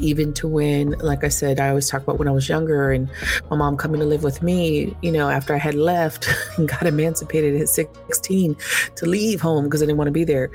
even 0.00 0.32
to 0.34 0.46
when, 0.46 0.90
like 1.00 1.24
I 1.24 1.28
said, 1.28 1.60
I 1.60 1.70
always 1.70 1.88
talk 1.88 2.02
about 2.02 2.18
when 2.18 2.28
I 2.28 2.30
was 2.30 2.48
younger 2.48 2.92
and 2.92 3.10
my 3.50 3.56
mom 3.56 3.76
coming 3.76 4.00
to 4.00 4.06
live 4.06 4.22
with 4.22 4.42
me, 4.42 4.96
you 5.02 5.10
know, 5.10 5.28
after 5.28 5.54
I 5.54 5.58
had 5.58 5.74
left 5.74 6.28
and 6.56 6.68
got 6.68 6.86
emancipated 6.86 7.60
at 7.60 7.68
16 7.68 8.56
to 8.96 9.06
leave 9.06 9.40
home 9.40 9.64
because 9.64 9.82
I 9.82 9.86
didn't 9.86 9.98
want 9.98 10.08
to 10.08 10.12
be 10.12 10.24
there. 10.24 10.50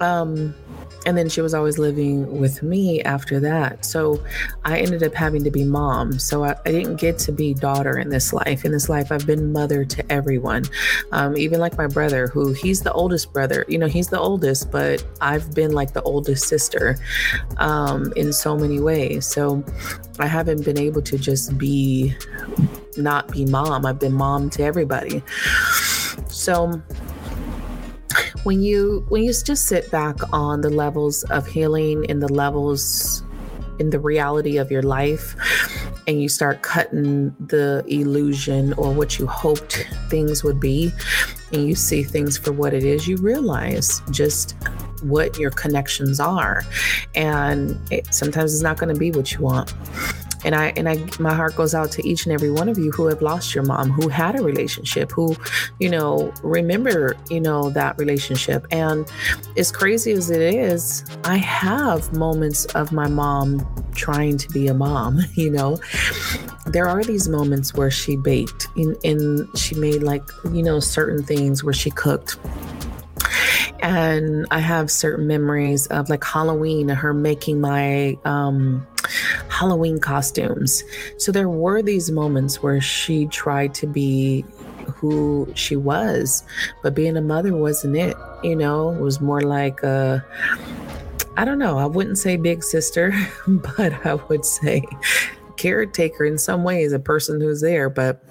Um, 0.00 0.54
and 1.06 1.16
then 1.16 1.28
she 1.28 1.40
was 1.40 1.54
always 1.54 1.78
living 1.78 2.38
with 2.38 2.62
me 2.62 3.02
after 3.02 3.40
that. 3.40 3.84
So 3.84 4.22
I 4.64 4.78
ended 4.80 5.02
up 5.02 5.14
having 5.14 5.44
to 5.44 5.50
be 5.50 5.64
mom. 5.64 6.18
So 6.18 6.44
I, 6.44 6.54
I 6.66 6.72
didn't 6.72 6.96
get 6.96 7.18
to 7.20 7.32
be 7.32 7.54
daughter 7.54 7.98
in 7.98 8.10
this 8.10 8.32
life. 8.32 8.64
In 8.64 8.72
this 8.72 8.88
life, 8.88 9.10
I've 9.10 9.26
been 9.26 9.52
mother 9.52 9.84
to 9.84 10.12
everyone, 10.12 10.64
um, 11.12 11.36
even 11.36 11.60
like 11.60 11.76
my 11.78 11.86
brother, 11.86 12.26
who 12.26 12.52
he's 12.52 12.82
the 12.82 12.92
oldest 12.92 13.32
brother. 13.32 13.64
You 13.68 13.78
know, 13.78 13.86
he's 13.86 14.08
the 14.08 14.20
oldest, 14.20 14.70
but 14.70 15.04
I've 15.20 15.54
been 15.54 15.72
like 15.72 15.92
the 15.92 16.02
oldest 16.02 16.48
sister 16.48 16.96
um, 17.56 18.12
in 18.16 18.32
so 18.32 18.56
many 18.56 18.80
ways. 18.80 19.26
So 19.26 19.64
I 20.18 20.26
haven't 20.26 20.64
been 20.64 20.78
able 20.78 21.02
to 21.02 21.18
just 21.18 21.56
be 21.56 22.14
not 22.96 23.30
be 23.30 23.46
mom. 23.46 23.86
I've 23.86 23.98
been 23.98 24.12
mom 24.12 24.50
to 24.50 24.62
everybody. 24.62 25.22
So 26.28 26.80
when 28.44 28.62
you 28.62 29.04
when 29.08 29.22
you 29.22 29.32
just 29.32 29.66
sit 29.66 29.90
back 29.90 30.16
on 30.32 30.60
the 30.60 30.70
levels 30.70 31.24
of 31.24 31.46
healing 31.46 32.06
and 32.10 32.22
the 32.22 32.32
levels 32.32 33.22
in 33.78 33.90
the 33.90 33.98
reality 33.98 34.58
of 34.58 34.70
your 34.70 34.82
life 34.82 35.34
and 36.06 36.20
you 36.20 36.28
start 36.28 36.62
cutting 36.62 37.34
the 37.38 37.82
illusion 37.86 38.72
or 38.74 38.92
what 38.92 39.18
you 39.18 39.26
hoped 39.26 39.88
things 40.08 40.44
would 40.44 40.60
be 40.60 40.92
and 41.52 41.66
you 41.66 41.74
see 41.74 42.02
things 42.02 42.36
for 42.36 42.52
what 42.52 42.74
it 42.74 42.84
is 42.84 43.08
you 43.08 43.16
realize 43.16 44.02
just 44.10 44.54
what 45.02 45.38
your 45.38 45.50
connections 45.50 46.20
are. 46.20 46.62
And 47.14 47.78
it, 47.90 48.12
sometimes 48.12 48.54
it's 48.54 48.62
not 48.62 48.78
going 48.78 48.92
to 48.92 48.98
be 48.98 49.10
what 49.10 49.32
you 49.32 49.40
want 49.40 49.74
and 50.44 50.54
I 50.54 50.72
and 50.76 50.88
I 50.88 51.04
my 51.18 51.34
heart 51.34 51.56
goes 51.56 51.74
out 51.74 51.90
to 51.92 52.06
each 52.06 52.26
and 52.26 52.32
every 52.32 52.50
one 52.50 52.68
of 52.68 52.78
you 52.78 52.90
who 52.90 53.06
have 53.06 53.22
lost 53.22 53.54
your 53.54 53.64
mom, 53.64 53.90
who 53.90 54.08
had 54.08 54.38
a 54.38 54.42
relationship, 54.42 55.10
who, 55.10 55.36
you 55.78 55.88
know, 55.88 56.32
remember, 56.42 57.16
you 57.28 57.40
know, 57.40 57.70
that 57.70 57.98
relationship. 57.98 58.66
And 58.70 59.10
as 59.56 59.70
crazy 59.72 60.12
as 60.12 60.30
it 60.30 60.40
is, 60.40 61.04
I 61.24 61.36
have 61.36 62.12
moments 62.12 62.64
of 62.66 62.92
my 62.92 63.08
mom 63.08 63.66
trying 63.94 64.38
to 64.38 64.48
be 64.50 64.68
a 64.68 64.74
mom, 64.74 65.20
you 65.34 65.50
know. 65.50 65.78
There 66.66 66.86
are 66.86 67.02
these 67.02 67.28
moments 67.28 67.74
where 67.74 67.90
she 67.90 68.16
baked 68.16 68.68
and, 68.76 68.96
and 69.04 69.58
she 69.58 69.74
made 69.74 70.02
like, 70.02 70.22
you 70.52 70.62
know, 70.62 70.78
certain 70.78 71.22
things 71.22 71.64
where 71.64 71.74
she 71.74 71.90
cooked 71.90 72.38
and 73.82 74.46
I 74.50 74.58
have 74.58 74.90
certain 74.90 75.26
memories 75.26 75.86
of 75.88 76.08
like 76.08 76.22
Halloween, 76.22 76.88
her 76.88 77.14
making 77.14 77.60
my 77.60 78.18
um, 78.24 78.86
Halloween 79.48 79.98
costumes. 79.98 80.84
So 81.16 81.32
there 81.32 81.48
were 81.48 81.82
these 81.82 82.10
moments 82.10 82.62
where 82.62 82.80
she 82.80 83.26
tried 83.26 83.74
to 83.74 83.86
be 83.86 84.44
who 84.94 85.50
she 85.54 85.76
was. 85.76 86.42
But 86.82 86.94
being 86.94 87.16
a 87.16 87.22
mother 87.22 87.54
wasn't 87.56 87.96
it, 87.96 88.16
you 88.42 88.56
know, 88.56 88.90
it 88.90 89.00
was 89.00 89.20
more 89.20 89.40
like 89.40 89.82
a, 89.82 90.24
I 91.36 91.44
don't 91.44 91.58
know, 91.58 91.78
I 91.78 91.86
wouldn't 91.86 92.18
say 92.18 92.36
big 92.36 92.62
sister, 92.62 93.12
but 93.46 94.06
I 94.06 94.14
would 94.14 94.44
say 94.44 94.84
caretaker 95.56 96.24
in 96.24 96.38
some 96.38 96.64
ways, 96.64 96.92
a 96.92 96.98
person 96.98 97.40
who's 97.40 97.60
there. 97.60 97.90
But 97.90 98.22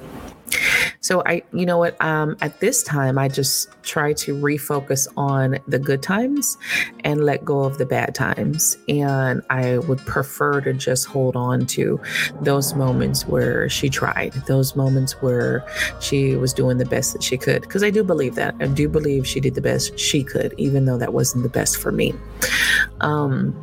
so 1.10 1.24
I, 1.26 1.42
you 1.54 1.66
know 1.66 1.80
what, 1.80 2.00
um, 2.04 2.38
at 2.40 2.60
this 2.60 2.84
time, 2.84 3.18
I 3.18 3.30
just 3.30 3.68
try 3.82 4.14
to 4.14 4.36
refocus 4.36 5.08
on 5.18 5.58
the 5.68 5.80
good 5.80 6.04
times 6.04 6.56
and 7.04 7.26
let 7.26 7.44
go 7.44 7.64
of 7.64 7.80
the 7.80 7.86
bad 7.88 8.14
times. 8.14 8.78
And 8.88 9.42
I 9.50 9.80
would 9.80 9.98
prefer 10.06 10.62
to 10.62 10.72
just 10.72 11.08
hold 11.08 11.36
on 11.36 11.66
to 11.78 12.00
those 12.42 12.76
moments 12.76 13.26
where 13.26 13.68
she 13.70 13.90
tried, 13.90 14.34
those 14.46 14.76
moments 14.76 15.14
where 15.20 15.66
she 16.00 16.36
was 16.36 16.54
doing 16.54 16.78
the 16.78 16.86
best 16.86 17.14
that 17.14 17.24
she 17.24 17.40
could. 17.40 17.64
Because 17.64 17.84
I 17.84 17.90
do 17.90 18.04
believe 18.04 18.36
that. 18.36 18.54
I 18.60 18.68
do 18.68 18.88
believe 18.88 19.26
she 19.26 19.40
did 19.40 19.56
the 19.56 19.62
best 19.62 19.98
she 19.98 20.24
could, 20.24 20.54
even 20.58 20.86
though 20.86 21.00
that 21.00 21.12
wasn't 21.12 21.42
the 21.42 21.50
best 21.50 21.78
for 21.78 21.92
me. 21.92 22.14
Um, 23.02 23.56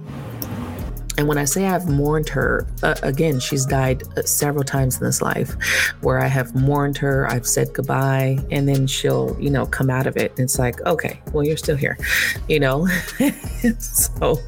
and 1.18 1.26
when 1.28 1.38
I 1.38 1.44
say 1.44 1.66
I've 1.66 1.88
mourned 1.88 2.28
her, 2.28 2.66
uh, 2.82 2.94
again, 3.02 3.40
she's 3.40 3.64
died 3.64 4.02
uh, 4.18 4.22
several 4.22 4.64
times 4.64 4.98
in 4.98 5.04
this 5.04 5.22
life 5.22 5.56
where 6.02 6.18
I 6.18 6.26
have 6.26 6.54
mourned 6.54 6.98
her, 6.98 7.26
I've 7.26 7.46
said 7.46 7.72
goodbye, 7.72 8.38
and 8.50 8.68
then 8.68 8.86
she'll, 8.86 9.34
you 9.40 9.48
know, 9.48 9.64
come 9.64 9.88
out 9.88 10.06
of 10.06 10.16
it. 10.18 10.32
And 10.32 10.40
it's 10.40 10.58
like, 10.58 10.80
okay, 10.82 11.20
well, 11.32 11.44
you're 11.44 11.56
still 11.56 11.76
here, 11.76 11.96
you 12.48 12.60
know? 12.60 12.86
so 13.78 14.38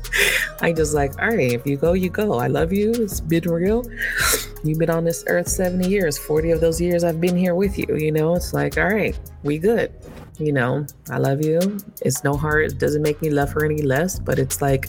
I 0.61 0.73
just 0.73 0.95
like, 0.95 1.21
all 1.21 1.29
right, 1.29 1.53
if 1.53 1.67
you 1.67 1.77
go, 1.79 1.95
you 1.95 2.11
go. 2.11 2.35
I 2.35 2.49
love 2.49 2.73
you. 2.73 2.93
It's 2.93 3.21
been 3.21 3.45
real. 3.45 3.85
You've 4.63 4.79
been 4.79 4.91
on 4.91 5.05
this 5.05 5.25
earth 5.29 5.49
70 5.49 5.89
years, 5.89 6.19
40 6.19 6.51
of 6.51 6.61
those 6.61 6.81
years 6.81 7.03
I've 7.03 7.21
been 7.21 7.37
here 7.37 7.55
with 7.55 7.79
you, 7.79 7.97
you 7.97 8.13
know? 8.13 8.35
It's 8.35 8.53
like, 8.53 8.77
all 8.77 8.89
right, 8.89 9.19
we 9.43 9.59
good 9.59 9.93
you 10.39 10.53
know, 10.53 10.87
I 11.11 11.19
love 11.19 11.45
you. 11.45 11.79
It's 12.03 12.23
no 12.25 12.37
hard, 12.37 12.73
it 12.73 12.79
doesn't 12.79 13.03
make 13.03 13.21
me 13.21 13.31
love 13.31 13.51
her 13.53 13.65
any 13.65 13.83
less, 13.83 14.19
but 14.19 14.39
it's 14.39 14.63
like, 14.63 14.89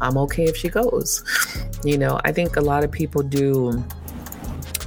I'm 0.00 0.16
okay 0.18 0.44
if 0.44 0.56
she 0.56 0.68
goes. 0.68 1.24
You 1.84 1.98
know, 1.98 2.20
I 2.24 2.32
think 2.32 2.56
a 2.56 2.60
lot 2.60 2.84
of 2.84 2.90
people 2.90 3.22
do, 3.22 3.84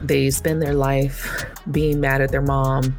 they 0.01 0.29
spend 0.31 0.61
their 0.61 0.73
life 0.73 1.45
being 1.71 1.99
mad 1.99 2.21
at 2.21 2.31
their 2.31 2.41
mom 2.41 2.97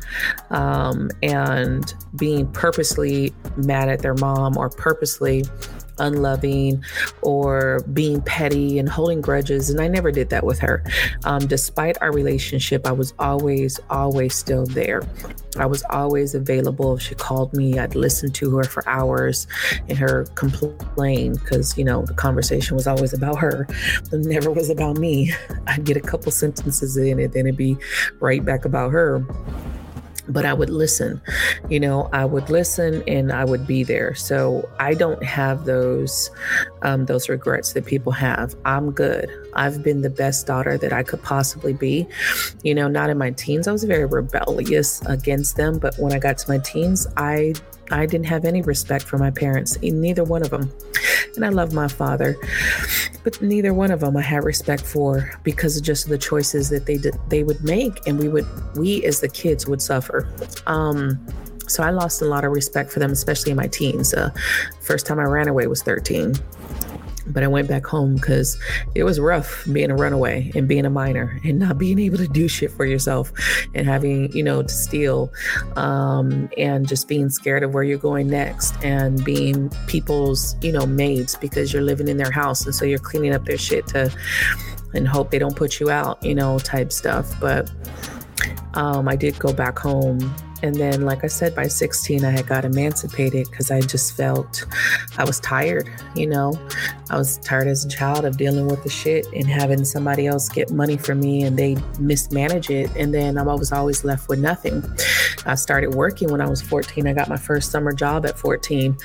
um, 0.51 1.11
and 1.23 1.93
being 2.17 2.51
purposely 2.53 3.35
mad 3.57 3.89
at 3.89 4.01
their 4.01 4.15
mom 4.15 4.57
or 4.57 4.71
purposely 4.71 5.45
unloving 5.99 6.85
or 7.23 7.81
being 7.93 8.21
petty 8.23 8.79
and 8.79 8.89
holding 8.89 9.21
grudges. 9.21 9.71
And 9.71 9.81
I 9.81 9.89
never 9.89 10.11
did 10.11 10.31
that 10.31 10.45
with 10.45 10.59
her. 10.61 10.83
Um, 11.25 11.47
despite 11.47 12.01
our 12.01 12.13
relationship, 12.13 12.87
I 12.87 12.93
was 12.93 13.15
always, 13.19 13.81
always 13.91 14.35
still 14.35 14.67
there. 14.67 15.03
I 15.57 15.67
was 15.67 15.85
always 15.91 16.35
available. 16.35 16.95
If 16.95 17.03
she 17.03 17.15
called 17.15 17.53
me, 17.55 17.79
I'd 17.79 17.95
listen 17.95 18.33
to 18.33 18.57
her 18.57 18.65
for 18.65 18.87
hours 18.89 19.47
and 19.89 19.97
her 19.99 20.25
complain 20.35 21.35
because, 21.35 21.79
you 21.79 21.85
know, 21.85 22.03
the 22.03 22.15
conversation 22.15 22.77
was 22.77 22.87
always 22.87 23.13
about 23.13 23.39
her. 23.39 23.67
It 24.13 24.27
never 24.27 24.51
was 24.51 24.71
about 24.71 24.99
me. 24.99 25.33
I'd 25.67 25.85
get 25.85 25.97
a 25.97 26.01
couple 26.01 26.33
sentences 26.33 26.97
in 26.97 27.19
it, 27.19 27.33
then 27.33 27.47
it'd 27.47 27.57
be 27.57 27.77
right 28.21 28.45
back 28.45 28.65
about 28.65 28.93
her 28.93 29.25
but 30.29 30.45
I 30.45 30.53
would 30.53 30.71
listen. 30.71 31.21
You 31.69 31.81
know, 31.81 32.09
I 32.13 32.25
would 32.25 32.51
listen 32.51 33.03
and 33.07 33.33
I 33.33 33.45
would 33.45 33.67
be 33.67 33.85
there. 33.85 34.15
So 34.15 34.69
I 34.79 34.95
don't 34.95 35.23
have 35.23 35.65
those 35.65 36.31
um, 36.83 37.07
those 37.07 37.29
regrets 37.29 37.73
that 37.73 37.87
people 37.87 38.13
have. 38.13 38.55
I'm 38.65 38.91
good. 38.91 39.31
I've 39.55 39.83
been 39.83 40.03
the 40.03 40.11
best 40.11 40.47
daughter 40.47 40.77
that 40.79 40.93
I 40.93 41.03
could 41.03 41.23
possibly 41.23 41.73
be. 41.73 42.07
You 42.63 42.75
know, 42.75 42.89
not 42.89 43.11
in 43.11 43.19
my 43.19 43.31
teens. 43.33 43.69
I 43.69 43.73
was 43.73 43.85
very 43.85 44.07
rebellious 44.07 45.01
against 45.07 45.57
them, 45.57 45.79
but 45.79 45.97
when 45.99 46.13
I 46.13 46.19
got 46.19 46.39
to 46.39 46.51
my 46.51 46.59
teens, 46.59 47.07
I 47.17 47.55
I 47.91 48.07
didn't 48.07 48.27
have 48.27 48.45
any 48.45 48.63
respect 48.63 49.05
for 49.05 49.19
my 49.19 49.31
parents, 49.31 49.81
neither 49.83 50.25
one 50.25 50.43
of 50.43 50.51
them. 50.51 50.73
And 51.37 51.45
I 51.45 51.49
love 51.49 51.73
my 51.73 51.89
father, 51.89 52.37
but 53.23 53.41
neither 53.41 53.75
one 53.75 53.91
of 53.91 54.01
them 54.01 54.17
I 54.17 54.23
had 54.23 54.45
respect 54.45 54.85
for 54.85 55.33
because 55.43 55.77
of 55.77 55.83
just 55.83 56.09
the 56.09 56.19
choices 56.19 56.69
that 56.71 56.87
they 56.87 56.99
did, 56.99 57.15
they 57.29 57.43
would 57.43 57.63
make, 57.65 58.07
and 58.07 58.19
we 58.19 58.29
would 58.29 58.47
we 58.77 59.05
as 59.05 59.21
the 59.21 59.29
kids 59.29 59.67
would 59.67 59.83
suffer. 59.83 60.29
Um, 60.67 61.25
so 61.67 61.83
I 61.83 61.91
lost 61.91 62.21
a 62.23 62.27
lot 62.27 62.45
of 62.45 62.53
respect 62.53 62.91
for 62.91 62.99
them, 62.99 63.11
especially 63.11 63.51
in 63.51 63.57
my 63.57 63.67
teens. 63.67 64.13
Uh, 64.13 64.31
first 64.81 65.07
time 65.07 65.19
I 65.19 65.25
ran 65.25 65.49
away 65.49 65.67
was 65.67 65.83
13 65.83 66.35
but 67.27 67.43
I 67.43 67.49
went 67.49 67.69
back 67.69 67.87
home 67.87 68.15
because 68.17 68.59
it 68.95 69.05
was 69.05 69.19
rough 69.19 69.65
being 69.73 69.91
a 69.91 69.97
runaway 69.97 70.51
and 70.55 70.69
being 70.69 70.85
a 70.85 70.91
minor 70.91 71.41
and 71.45 71.59
not 71.59 71.79
being 71.79 71.99
able 71.99 72.19
to 72.19 72.29
do 72.29 72.49
shit 72.49 72.71
for 72.71 72.85
yourself 72.85 73.33
and 73.75 73.87
having, 73.87 74.33
you 74.33 74.43
know, 74.43 74.63
to 74.63 74.69
steal 74.69 75.33
um, 75.77 76.49
and 76.57 76.87
just 76.87 77.09
being 77.09 77.31
scared 77.31 77.63
of 77.63 77.75
where 77.75 77.83
you're 77.83 77.99
going 77.99 78.29
next 78.29 78.75
and 78.85 79.25
being 79.25 79.71
people's, 79.87 80.57
you 80.63 80.73
know, 80.73 80.87
maids 80.87 81.37
because 81.37 81.73
you're 81.73 81.83
living 81.83 82.09
in 82.09 82.17
their 82.17 82.31
house. 82.31 82.65
And 82.65 82.75
so 82.75 82.85
you're 82.85 82.99
cleaning 82.99 83.35
up 83.35 83.45
their 83.45 83.59
shit 83.59 83.87
to 83.89 84.15
and 84.95 85.09
hope 85.09 85.31
they 85.31 85.39
don't 85.39 85.57
put 85.57 85.81
you 85.81 85.91
out, 85.91 86.23
you 86.23 86.35
know, 86.35 86.59
type 86.59 86.93
stuff. 86.93 87.39
But 87.41 87.71
um, 88.75 89.09
I 89.09 89.17
did 89.17 89.39
go 89.39 89.53
back 89.53 89.79
home 89.79 90.35
and 90.65 90.75
then, 90.77 91.03
like 91.03 91.25
I 91.25 91.27
said, 91.27 91.55
by 91.55 91.69
16, 91.69 92.25
I 92.25 92.31
had 92.31 92.47
got 92.47 92.65
emancipated 92.65 93.51
because 93.51 93.71
I 93.71 93.83
just 93.83 94.17
felt 94.17 94.65
I 95.19 95.25
was 95.25 95.39
tired. 95.39 95.91
You 96.17 96.27
know, 96.27 96.59
I 97.11 97.19
was 97.19 97.37
tired 97.37 97.69
as 97.69 97.85
a 97.85 97.89
child 97.89 98.25
of 98.25 98.39
dealing 98.39 98.67
with 98.67 98.83
the 98.83 98.89
shit 98.89 99.27
and 99.35 99.47
having 99.47 99.85
somebody 99.85 100.27
else 100.27 100.49
get 100.49 100.71
money 100.71 100.97
for 100.97 101.15
me 101.15 101.43
and 101.43 101.59
they 101.59 101.77
mismanage 102.01 102.71
it. 102.71 102.91
And 102.97 103.13
then 103.13 103.37
I 103.37 103.43
was 103.43 103.73
always 103.73 104.05
left 104.05 104.31
with 104.31 104.39
nothing. 104.39 104.83
I 105.45 105.55
started 105.57 105.95
working 105.95 106.33
when 106.33 106.41
I 106.41 106.49
was 106.49 106.63
14. 106.63 107.07
I 107.07 107.13
got 107.13 107.29
my 107.29 107.37
first 107.37 107.71
summer 107.71 107.93
job 107.93 108.25
at 108.25 108.39
14, 108.39 108.97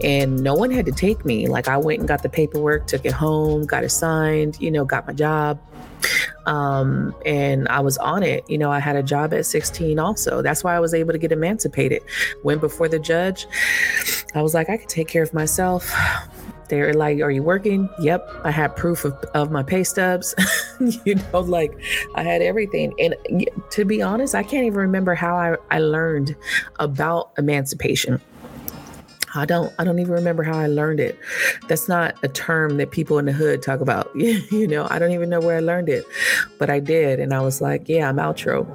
and 0.00 0.42
no 0.42 0.54
one 0.54 0.70
had 0.70 0.86
to 0.86 0.92
take 0.92 1.26
me. 1.26 1.46
Like, 1.46 1.68
I 1.68 1.76
went 1.76 1.98
and 1.98 2.08
got 2.08 2.22
the 2.22 2.30
paperwork, 2.30 2.86
took 2.86 3.04
it 3.04 3.12
home, 3.12 3.66
got 3.66 3.84
it 3.84 3.90
signed, 3.90 4.58
you 4.62 4.70
know, 4.70 4.86
got 4.86 5.06
my 5.06 5.12
job 5.12 5.60
um, 6.46 7.14
and 7.24 7.68
I 7.68 7.80
was 7.80 7.98
on 7.98 8.22
it. 8.22 8.48
You 8.48 8.58
know, 8.58 8.70
I 8.70 8.78
had 8.78 8.96
a 8.96 9.02
job 9.02 9.32
at 9.34 9.46
16 9.46 9.98
also. 9.98 10.42
That's 10.42 10.64
why 10.64 10.74
I 10.76 10.80
was 10.80 10.94
able 10.94 11.12
to 11.12 11.18
get 11.18 11.32
emancipated. 11.32 12.02
Went 12.42 12.60
before 12.60 12.88
the 12.88 12.98
judge. 12.98 13.46
I 14.34 14.42
was 14.42 14.54
like, 14.54 14.68
I 14.70 14.76
could 14.76 14.88
take 14.88 15.08
care 15.08 15.22
of 15.22 15.32
myself. 15.34 15.94
They're 16.68 16.94
like, 16.94 17.20
Are 17.20 17.30
you 17.30 17.42
working? 17.42 17.88
Yep. 18.00 18.30
I 18.44 18.50
had 18.50 18.74
proof 18.76 19.04
of, 19.04 19.12
of 19.34 19.50
my 19.50 19.62
pay 19.62 19.84
stubs. 19.84 20.34
you 21.04 21.16
know, 21.16 21.40
like 21.40 21.78
I 22.14 22.22
had 22.22 22.40
everything. 22.40 22.94
And 22.98 23.14
to 23.70 23.84
be 23.84 24.00
honest, 24.00 24.34
I 24.34 24.42
can't 24.42 24.64
even 24.64 24.78
remember 24.78 25.14
how 25.14 25.36
I, 25.36 25.56
I 25.70 25.80
learned 25.80 26.34
about 26.78 27.32
emancipation. 27.36 28.20
I 29.34 29.44
don't 29.44 29.72
I 29.78 29.84
don't 29.84 29.98
even 29.98 30.12
remember 30.12 30.42
how 30.42 30.58
I 30.58 30.66
learned 30.66 31.00
it. 31.00 31.18
That's 31.68 31.88
not 31.88 32.16
a 32.22 32.28
term 32.28 32.76
that 32.76 32.90
people 32.90 33.18
in 33.18 33.24
the 33.24 33.32
hood 33.32 33.62
talk 33.62 33.80
about. 33.80 34.10
you 34.14 34.66
know, 34.66 34.86
I 34.90 34.98
don't 34.98 35.12
even 35.12 35.30
know 35.30 35.40
where 35.40 35.56
I 35.56 35.60
learned 35.60 35.88
it. 35.88 36.04
But 36.58 36.70
I 36.70 36.80
did 36.80 37.20
and 37.20 37.32
I 37.32 37.40
was 37.40 37.60
like, 37.60 37.88
yeah, 37.88 38.08
I'm 38.08 38.16
outro. 38.16 38.66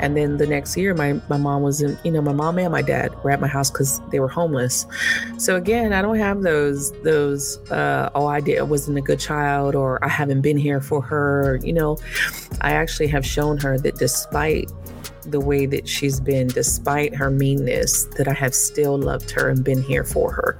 And 0.00 0.16
then 0.16 0.38
the 0.38 0.46
next 0.46 0.76
year 0.76 0.94
my 0.94 1.20
my 1.28 1.36
mom 1.36 1.62
was 1.62 1.82
in, 1.82 1.98
you 2.04 2.10
know, 2.10 2.22
my 2.22 2.32
mom 2.32 2.58
and 2.58 2.72
my 2.72 2.82
dad 2.82 3.14
were 3.22 3.30
at 3.30 3.40
my 3.40 3.48
house 3.48 3.70
cuz 3.70 4.00
they 4.10 4.20
were 4.20 4.28
homeless. 4.28 4.86
So 5.38 5.56
again, 5.56 5.92
I 5.92 6.02
don't 6.02 6.18
have 6.18 6.42
those 6.42 6.92
those 7.02 7.58
uh 7.70 8.10
oh 8.14 8.26
I 8.26 8.40
did 8.40 8.58
I 8.58 8.62
wasn't 8.62 8.98
a 8.98 9.02
good 9.02 9.20
child 9.20 9.74
or 9.74 10.02
I 10.04 10.08
haven't 10.08 10.40
been 10.40 10.56
here 10.56 10.80
for 10.80 11.02
her, 11.02 11.58
you 11.62 11.72
know. 11.72 11.98
I 12.62 12.72
actually 12.72 13.08
have 13.08 13.24
shown 13.24 13.58
her 13.58 13.78
that 13.78 13.96
despite 13.96 14.70
the 15.26 15.40
way 15.40 15.66
that 15.66 15.88
she's 15.88 16.20
been, 16.20 16.48
despite 16.48 17.14
her 17.14 17.30
meanness, 17.30 18.04
that 18.16 18.28
I 18.28 18.32
have 18.32 18.54
still 18.54 18.98
loved 18.98 19.30
her 19.32 19.48
and 19.48 19.64
been 19.64 19.82
here 19.82 20.04
for 20.04 20.32
her. 20.32 20.58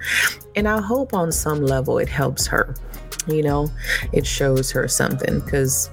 And 0.57 0.69
I 0.69 0.81
hope 0.81 1.15
on 1.15 1.33
some 1.33 1.63
level 1.63 1.99
it 1.99 2.09
helps 2.09 2.47
her. 2.47 2.75
You 3.27 3.43
know, 3.43 3.71
it 4.13 4.27
shows 4.27 4.71
her 4.71 4.89
something 4.89 5.41
because 5.41 5.91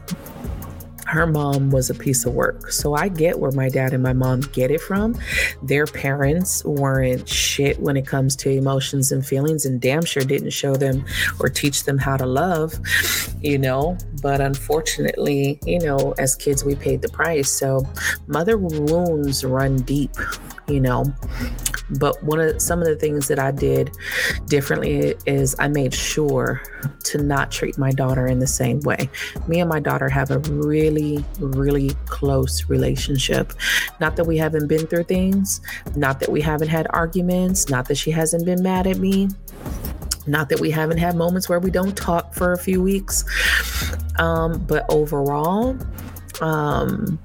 her 1.07 1.25
mom 1.25 1.71
was 1.71 1.89
a 1.89 1.95
piece 1.95 2.25
of 2.25 2.33
work. 2.33 2.71
So 2.71 2.93
I 2.93 3.07
get 3.07 3.39
where 3.39 3.51
my 3.51 3.69
dad 3.69 3.93
and 3.93 4.03
my 4.03 4.13
mom 4.13 4.41
get 4.41 4.71
it 4.71 4.81
from. 4.81 5.17
Their 5.63 5.85
parents 5.85 6.63
weren't 6.65 7.27
shit 7.27 7.79
when 7.79 7.95
it 7.97 8.05
comes 8.05 8.35
to 8.37 8.49
emotions 8.49 9.11
and 9.11 9.25
feelings, 9.25 9.65
and 9.65 9.79
damn 9.81 10.03
sure 10.03 10.23
didn't 10.23 10.51
show 10.51 10.75
them 10.75 11.05
or 11.39 11.49
teach 11.49 11.85
them 11.85 11.97
how 11.97 12.17
to 12.17 12.25
love, 12.25 12.79
you 13.41 13.57
know. 13.57 13.97
But 14.21 14.41
unfortunately, 14.41 15.59
you 15.65 15.79
know, 15.79 16.13
as 16.17 16.35
kids, 16.35 16.65
we 16.65 16.75
paid 16.75 17.01
the 17.01 17.09
price. 17.09 17.49
So 17.49 17.87
mother 18.27 18.57
wounds 18.57 19.45
run 19.45 19.77
deep, 19.77 20.11
you 20.67 20.81
know. 20.81 21.05
But 21.89 22.21
one 22.23 22.39
of 22.39 22.61
some 22.61 22.81
of 22.81 22.87
the 22.87 22.95
things 22.95 23.27
that 23.27 23.39
I 23.39 23.51
did 23.51 23.91
differently 24.45 25.15
is 25.25 25.55
I 25.59 25.67
made 25.67 25.93
sure 25.93 26.61
to 27.05 27.17
not 27.17 27.51
treat 27.51 27.77
my 27.77 27.91
daughter 27.91 28.27
in 28.27 28.39
the 28.39 28.47
same 28.47 28.81
way. 28.81 29.09
Me 29.47 29.59
and 29.59 29.69
my 29.69 29.79
daughter 29.79 30.09
have 30.09 30.31
a 30.31 30.39
really, 30.39 31.23
really 31.39 31.91
close 32.05 32.69
relationship. 32.69 33.53
Not 33.99 34.15
that 34.17 34.25
we 34.25 34.37
haven't 34.37 34.67
been 34.67 34.87
through 34.87 35.05
things, 35.05 35.61
not 35.95 36.19
that 36.19 36.29
we 36.29 36.41
haven't 36.41 36.69
had 36.69 36.87
arguments, 36.89 37.69
not 37.69 37.87
that 37.87 37.95
she 37.95 38.11
hasn't 38.11 38.45
been 38.45 38.61
mad 38.61 38.87
at 38.87 38.97
me. 38.97 39.29
Not 40.27 40.49
that 40.49 40.59
we 40.59 40.71
haven't 40.71 40.97
had 40.97 41.15
moments 41.15 41.47
where 41.47 41.59
we 41.59 41.71
don't 41.71 41.95
talk 41.95 42.33
for 42.33 42.51
a 42.51 42.57
few 42.57 42.83
weeks, 42.83 43.23
um, 44.19 44.61
but 44.67 44.85
overall, 44.89 45.77
um, 46.41 47.17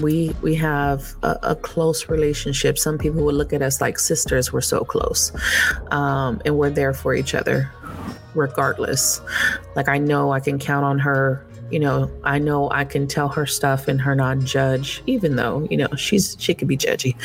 we 0.00 0.34
we 0.42 0.54
have 0.56 1.14
a, 1.22 1.38
a, 1.42 1.56
close 1.56 2.08
relationship. 2.08 2.78
Some 2.78 2.98
people 2.98 3.24
would 3.24 3.34
look 3.34 3.52
at 3.52 3.62
us 3.62 3.80
like 3.80 3.98
sisters. 3.98 4.52
We're 4.52 4.60
so 4.60 4.84
close, 4.84 5.32
um, 5.90 6.40
and 6.44 6.58
we're 6.58 6.70
there 6.70 6.92
for 6.92 7.14
each 7.14 7.34
other, 7.34 7.70
regardless. 8.34 9.20
Like 9.76 9.88
I 9.88 9.98
know 9.98 10.32
I 10.32 10.40
can 10.40 10.58
count 10.58 10.84
on 10.84 10.98
her. 11.00 11.44
You 11.70 11.80
know, 11.80 12.10
I 12.24 12.38
know 12.38 12.70
I 12.70 12.84
can 12.84 13.06
tell 13.06 13.28
her 13.28 13.46
stuff 13.46 13.88
and 13.88 14.00
her 14.00 14.14
not 14.14 14.40
judge, 14.40 15.02
even 15.06 15.36
though 15.36 15.66
you 15.70 15.76
know 15.76 15.88
she's 15.96 16.36
she 16.38 16.54
could 16.54 16.68
be 16.68 16.76
judgy, 16.76 17.16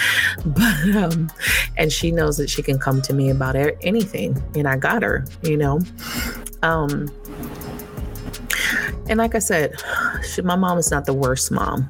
but 0.45 0.95
um, 0.95 1.29
and 1.77 1.91
she 1.91 2.11
knows 2.11 2.37
that 2.37 2.49
she 2.49 2.61
can 2.61 2.79
come 2.79 3.01
to 3.03 3.13
me 3.13 3.29
about 3.29 3.55
anything, 3.81 4.41
and 4.55 4.67
I 4.67 4.77
got 4.77 5.03
her. 5.03 5.25
You 5.43 5.57
know, 5.57 5.79
um 6.63 7.09
and 9.09 9.17
like 9.17 9.35
I 9.35 9.39
said, 9.39 9.73
my 10.43 10.55
mom 10.55 10.77
is 10.77 10.91
not 10.91 11.05
the 11.05 11.13
worst 11.13 11.51
mom, 11.51 11.89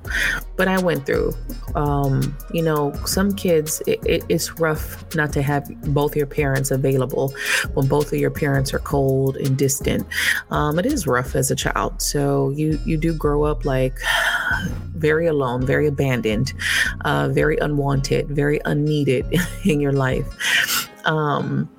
but 0.55 0.67
I 0.67 0.81
went 0.81 1.05
through. 1.05 1.33
Um, 1.75 2.35
you 2.51 2.63
know, 2.63 2.93
some 3.05 3.33
kids, 3.35 3.83
it, 3.85 3.99
it, 4.05 4.25
it's 4.29 4.59
rough 4.59 5.03
not 5.15 5.31
to 5.33 5.41
have 5.41 5.69
both 5.93 6.15
your 6.15 6.25
parents 6.25 6.71
available 6.71 7.33
when 7.73 7.87
both 7.87 8.11
of 8.11 8.19
your 8.19 8.31
parents 8.31 8.73
are 8.73 8.79
cold 8.79 9.37
and 9.37 9.57
distant. 9.57 10.07
Um, 10.49 10.79
it 10.79 10.85
is 10.85 11.05
rough 11.05 11.35
as 11.35 11.51
a 11.51 11.55
child. 11.55 12.01
So 12.01 12.49
you 12.51 12.79
you 12.85 12.97
do 12.97 13.13
grow 13.13 13.43
up 13.43 13.65
like 13.65 13.99
very 14.95 15.27
alone, 15.27 15.65
very 15.65 15.87
abandoned, 15.87 16.53
uh, 17.01 17.29
very 17.29 17.57
unwanted, 17.57 18.29
very 18.29 18.59
unneeded 18.65 19.25
in 19.65 19.79
your 19.79 19.93
life. 19.93 20.89
Um, 21.05 21.69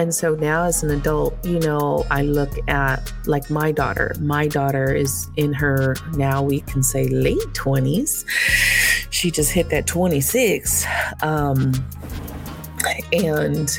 and 0.00 0.14
so 0.14 0.34
now, 0.34 0.64
as 0.64 0.82
an 0.82 0.90
adult, 0.90 1.36
you 1.44 1.58
know, 1.60 2.06
I 2.10 2.22
look 2.22 2.50
at 2.70 3.12
like 3.26 3.50
my 3.50 3.70
daughter. 3.70 4.14
My 4.18 4.48
daughter 4.48 4.94
is 4.94 5.28
in 5.36 5.52
her 5.52 5.94
now, 6.14 6.42
we 6.42 6.60
can 6.62 6.82
say 6.82 7.06
late 7.08 7.38
20s. 7.52 8.24
She 9.10 9.30
just 9.30 9.52
hit 9.52 9.68
that 9.68 9.86
26. 9.86 10.86
Um, 11.20 11.74
and 13.12 13.78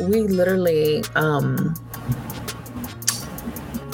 we 0.00 0.22
literally, 0.22 1.04
um, 1.14 1.74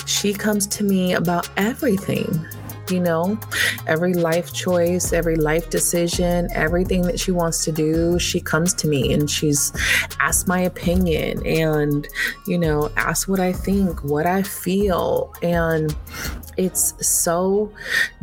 she 0.07 0.33
comes 0.33 0.69
to 0.69 0.85
me 0.85 1.15
about 1.15 1.49
everything 1.57 2.47
you 2.93 3.01
know, 3.01 3.39
every 3.87 4.15
life 4.15 4.53
choice, 4.53 5.13
every 5.13 5.37
life 5.37 5.71
decision, 5.71 6.49
everything 6.55 7.03
that 7.03 7.19
she 7.19 7.33
wants 7.33 7.65
to 7.65 7.73
do, 7.73 8.19
she 8.19 8.41
comes 8.41 8.75
to 8.75 8.89
me 8.89 9.13
and 9.13 9.31
she's 9.31 9.73
asked 10.21 10.47
my 10.47 10.61
opinion 10.61 11.45
and, 11.47 12.07
you 12.47 12.59
know, 12.59 12.91
asked 12.97 13.29
what 13.29 13.41
I 13.41 13.53
think, 13.53 14.05
what 14.05 14.27
I 14.27 14.43
feel. 14.43 15.33
And 15.43 15.97
it's 16.57 16.95
so 17.07 17.73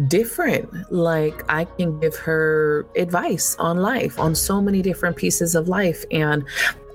different. 0.08 0.92
Like 0.92 1.44
I 1.50 1.66
can 1.66 2.00
give 2.00 2.16
her 2.18 2.86
advice 2.96 3.56
on 3.58 3.78
life, 3.78 4.20
on 4.20 4.36
so 4.36 4.62
many 4.62 4.82
different 4.82 5.18
pieces 5.18 5.56
of 5.56 5.68
life. 5.68 6.06
And 6.12 6.46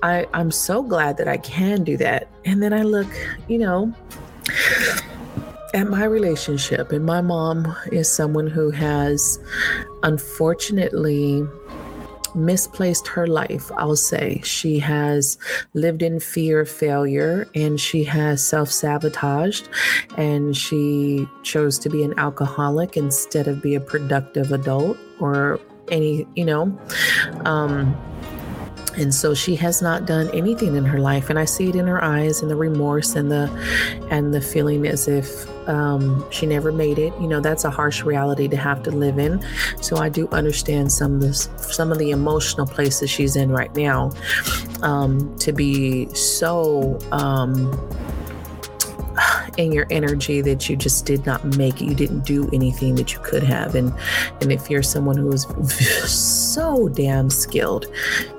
I, 0.01 0.27
I'm 0.33 0.51
so 0.51 0.81
glad 0.81 1.17
that 1.17 1.27
I 1.27 1.37
can 1.37 1.83
do 1.83 1.97
that. 1.97 2.29
And 2.45 2.63
then 2.63 2.73
I 2.73 2.83
look, 2.83 3.07
you 3.47 3.57
know, 3.57 3.93
at 5.75 5.89
my 5.89 6.05
relationship, 6.05 6.93
and 6.93 7.05
my 7.05 7.19
mom 7.19 7.75
is 7.91 8.09
someone 8.09 8.47
who 8.47 8.71
has 8.71 9.37
unfortunately 10.03 11.45
misplaced 12.33 13.07
her 13.07 13.27
life, 13.27 13.69
I'll 13.75 13.97
say. 13.97 14.41
She 14.43 14.79
has 14.79 15.37
lived 15.73 16.01
in 16.01 16.21
fear 16.21 16.61
of 16.61 16.69
failure 16.69 17.47
and 17.55 17.79
she 17.79 18.05
has 18.05 18.45
self 18.45 18.71
sabotaged 18.71 19.67
and 20.17 20.55
she 20.55 21.27
chose 21.43 21.77
to 21.79 21.89
be 21.89 22.03
an 22.03 22.17
alcoholic 22.17 22.95
instead 22.95 23.47
of 23.47 23.61
be 23.61 23.75
a 23.75 23.81
productive 23.81 24.53
adult 24.53 24.97
or 25.19 25.59
any, 25.89 26.25
you 26.35 26.45
know. 26.45 26.77
Um, 27.43 27.95
and 28.97 29.13
so 29.13 29.33
she 29.33 29.57
has 29.57 29.81
not 29.81 30.05
done 30.05 30.29
anything 30.33 30.77
in 30.77 30.85
her 30.85 30.99
life 30.99 31.29
and 31.29 31.37
i 31.37 31.43
see 31.43 31.67
it 31.67 31.75
in 31.75 31.85
her 31.85 32.01
eyes 32.01 32.41
and 32.41 32.49
the 32.49 32.55
remorse 32.55 33.13
and 33.15 33.29
the 33.29 33.49
and 34.09 34.33
the 34.33 34.39
feeling 34.39 34.87
as 34.87 35.09
if 35.09 35.45
um, 35.67 36.25
she 36.31 36.45
never 36.45 36.71
made 36.71 36.99
it 36.99 37.13
you 37.19 37.27
know 37.27 37.39
that's 37.39 37.63
a 37.63 37.69
harsh 37.69 38.03
reality 38.03 38.47
to 38.47 38.57
have 38.57 38.83
to 38.83 38.91
live 38.91 39.17
in 39.17 39.43
so 39.81 39.97
i 39.97 40.09
do 40.09 40.27
understand 40.29 40.91
some 40.91 41.15
of 41.15 41.21
the 41.21 41.33
some 41.33 41.91
of 41.91 41.97
the 41.97 42.11
emotional 42.11 42.65
places 42.65 43.09
she's 43.09 43.35
in 43.35 43.51
right 43.51 43.75
now 43.75 44.11
um, 44.81 45.35
to 45.37 45.51
be 45.51 46.13
so 46.13 46.99
um, 47.11 47.71
in 49.57 49.71
your 49.71 49.87
energy 49.89 50.41
that 50.41 50.69
you 50.69 50.75
just 50.75 51.05
did 51.05 51.25
not 51.25 51.43
make 51.57 51.81
it. 51.81 51.85
You 51.85 51.95
didn't 51.95 52.25
do 52.25 52.49
anything 52.51 52.95
that 52.95 53.13
you 53.13 53.19
could 53.19 53.43
have. 53.43 53.75
And 53.75 53.93
and 54.41 54.51
if 54.51 54.69
you're 54.69 54.83
someone 54.83 55.17
who 55.17 55.31
is 55.31 55.45
so 56.09 56.89
damn 56.89 57.29
skilled, 57.29 57.87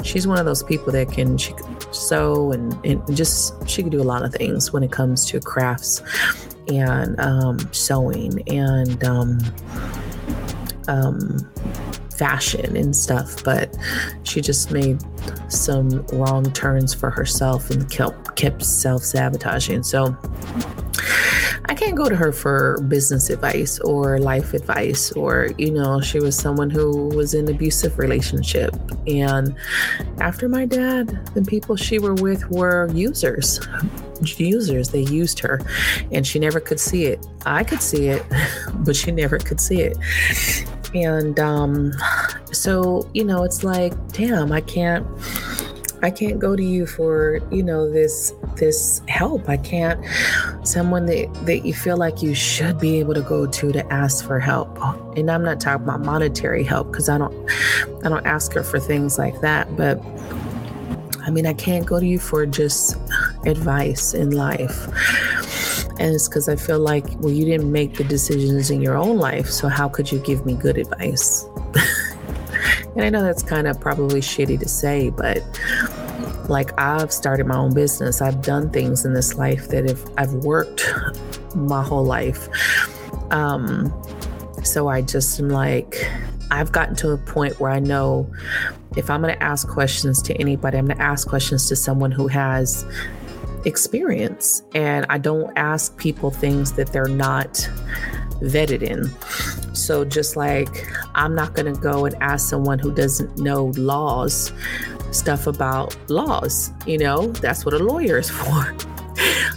she's 0.02 0.26
one 0.26 0.38
of 0.38 0.44
those 0.44 0.62
people 0.62 0.92
that 0.92 1.10
can 1.10 1.38
she 1.38 1.54
sew 1.90 2.52
and, 2.52 2.78
and 2.84 3.16
just 3.16 3.68
she 3.68 3.82
could 3.82 3.92
do 3.92 4.02
a 4.02 4.04
lot 4.04 4.24
of 4.24 4.32
things 4.32 4.72
when 4.72 4.82
it 4.82 4.92
comes 4.92 5.24
to 5.26 5.40
crafts 5.40 6.02
and 6.68 7.18
um, 7.20 7.58
sewing 7.72 8.42
and 8.48 9.02
um, 9.04 9.38
um, 10.88 11.38
fashion 12.16 12.76
and 12.76 12.96
stuff, 12.96 13.44
but 13.44 13.76
she 14.22 14.40
just 14.40 14.70
made 14.70 15.02
some 15.48 16.04
wrong 16.12 16.50
turns 16.52 16.94
for 16.94 17.10
herself 17.10 17.70
and 17.70 17.90
kept 17.90 18.36
kept 18.36 18.64
self 18.64 19.02
sabotaging. 19.02 19.82
So 19.82 20.16
I 21.68 21.74
can't 21.74 21.96
go 21.96 22.08
to 22.08 22.16
her 22.16 22.32
for 22.32 22.80
business 22.88 23.28
advice 23.28 23.80
or 23.80 24.18
life 24.18 24.54
advice, 24.54 25.12
or, 25.12 25.50
you 25.58 25.72
know, 25.72 26.00
she 26.00 26.20
was 26.20 26.36
someone 26.36 26.70
who 26.70 27.08
was 27.08 27.34
in 27.34 27.48
abusive 27.48 27.98
relationship. 27.98 28.74
And 29.06 29.54
after 30.20 30.48
my 30.48 30.64
dad, 30.64 31.08
the 31.34 31.42
people 31.42 31.76
she 31.76 31.98
were 31.98 32.14
with 32.14 32.48
were 32.50 32.88
users. 32.92 33.60
Users, 34.38 34.90
they 34.90 35.02
used 35.02 35.38
her 35.40 35.60
and 36.12 36.26
she 36.26 36.38
never 36.38 36.60
could 36.60 36.80
see 36.80 37.06
it. 37.06 37.26
I 37.44 37.64
could 37.64 37.82
see 37.82 38.08
it, 38.08 38.24
but 38.74 38.96
she 38.96 39.10
never 39.10 39.38
could 39.38 39.60
see 39.60 39.82
it. 39.82 39.96
And 40.94 41.38
um, 41.40 41.92
so, 42.52 43.08
you 43.12 43.24
know, 43.24 43.42
it's 43.42 43.64
like, 43.64 43.92
damn, 44.12 44.52
I 44.52 44.60
can't 44.60 45.06
I 46.02 46.10
can't 46.10 46.38
go 46.38 46.54
to 46.54 46.62
you 46.62 46.86
for, 46.86 47.40
you 47.50 47.62
know, 47.62 47.90
this 47.90 48.32
this 48.56 49.00
help. 49.08 49.48
I 49.48 49.56
can't 49.56 50.04
someone 50.66 51.06
that 51.06 51.32
that 51.46 51.64
you 51.64 51.72
feel 51.72 51.96
like 51.96 52.22
you 52.22 52.34
should 52.34 52.78
be 52.78 52.98
able 52.98 53.14
to 53.14 53.22
go 53.22 53.46
to 53.46 53.72
to 53.72 53.92
ask 53.92 54.24
for 54.24 54.38
help. 54.38 54.78
And 55.16 55.30
I'm 55.30 55.42
not 55.42 55.58
talking 55.58 55.84
about 55.84 56.02
monetary 56.02 56.64
help 56.64 56.92
because 56.92 57.08
I 57.08 57.18
don't 57.18 57.50
I 58.04 58.08
don't 58.08 58.26
ask 58.26 58.52
her 58.52 58.62
for 58.62 58.78
things 58.78 59.18
like 59.18 59.40
that, 59.40 59.74
but 59.76 60.00
I 61.26 61.30
mean, 61.30 61.44
I 61.44 61.54
can't 61.54 61.84
go 61.84 61.98
to 61.98 62.06
you 62.06 62.20
for 62.20 62.46
just 62.46 62.96
advice 63.46 64.14
in 64.14 64.30
life. 64.30 64.88
And 65.98 66.14
it's 66.14 66.28
because 66.28 66.48
I 66.48 66.56
feel 66.56 66.78
like, 66.78 67.06
well, 67.20 67.32
you 67.32 67.44
didn't 67.44 67.72
make 67.72 67.94
the 67.94 68.04
decisions 68.04 68.70
in 68.70 68.82
your 68.82 68.96
own 68.96 69.16
life. 69.16 69.48
So 69.48 69.68
how 69.68 69.88
could 69.88 70.12
you 70.12 70.18
give 70.18 70.44
me 70.44 70.54
good 70.54 70.76
advice? 70.76 71.46
And 72.96 73.04
I 73.04 73.10
know 73.10 73.22
that's 73.22 73.42
kind 73.42 73.66
of 73.66 73.78
probably 73.78 74.20
shitty 74.20 74.58
to 74.58 74.68
say, 74.68 75.10
but 75.10 75.42
like 76.48 76.72
I've 76.80 77.12
started 77.12 77.46
my 77.46 77.56
own 77.56 77.74
business. 77.74 78.22
I've 78.22 78.40
done 78.40 78.70
things 78.70 79.04
in 79.04 79.12
this 79.12 79.34
life 79.34 79.68
that 79.68 79.84
if 79.84 80.02
I've 80.16 80.32
worked 80.32 80.90
my 81.54 81.82
whole 81.82 82.04
life. 82.04 82.48
Um, 83.30 83.92
so 84.64 84.88
I 84.88 85.02
just 85.02 85.38
am 85.38 85.50
like, 85.50 86.10
I've 86.50 86.72
gotten 86.72 86.96
to 86.96 87.10
a 87.10 87.18
point 87.18 87.60
where 87.60 87.70
I 87.70 87.80
know 87.80 88.32
if 88.96 89.10
I'm 89.10 89.20
going 89.20 89.34
to 89.34 89.42
ask 89.42 89.68
questions 89.68 90.22
to 90.22 90.34
anybody, 90.36 90.78
I'm 90.78 90.86
going 90.86 90.96
to 90.96 91.04
ask 91.04 91.28
questions 91.28 91.68
to 91.68 91.76
someone 91.76 92.12
who 92.12 92.28
has 92.28 92.86
experience. 93.66 94.62
And 94.74 95.04
I 95.10 95.18
don't 95.18 95.52
ask 95.56 95.96
people 95.98 96.30
things 96.30 96.72
that 96.72 96.92
they're 96.92 97.08
not 97.08 97.68
vetted 98.40 98.82
in. 98.82 99.10
So, 99.74 100.04
just 100.04 100.36
like 100.36 100.86
I'm 101.14 101.34
not 101.34 101.54
going 101.54 101.72
to 101.72 101.78
go 101.80 102.06
and 102.06 102.14
ask 102.20 102.48
someone 102.48 102.78
who 102.78 102.94
doesn't 102.94 103.38
know 103.38 103.66
laws 103.76 104.52
stuff 105.10 105.46
about 105.46 105.96
laws, 106.10 106.72
you 106.86 106.98
know, 106.98 107.28
that's 107.28 107.64
what 107.64 107.74
a 107.74 107.78
lawyer 107.78 108.18
is 108.18 108.30
for. 108.40 108.74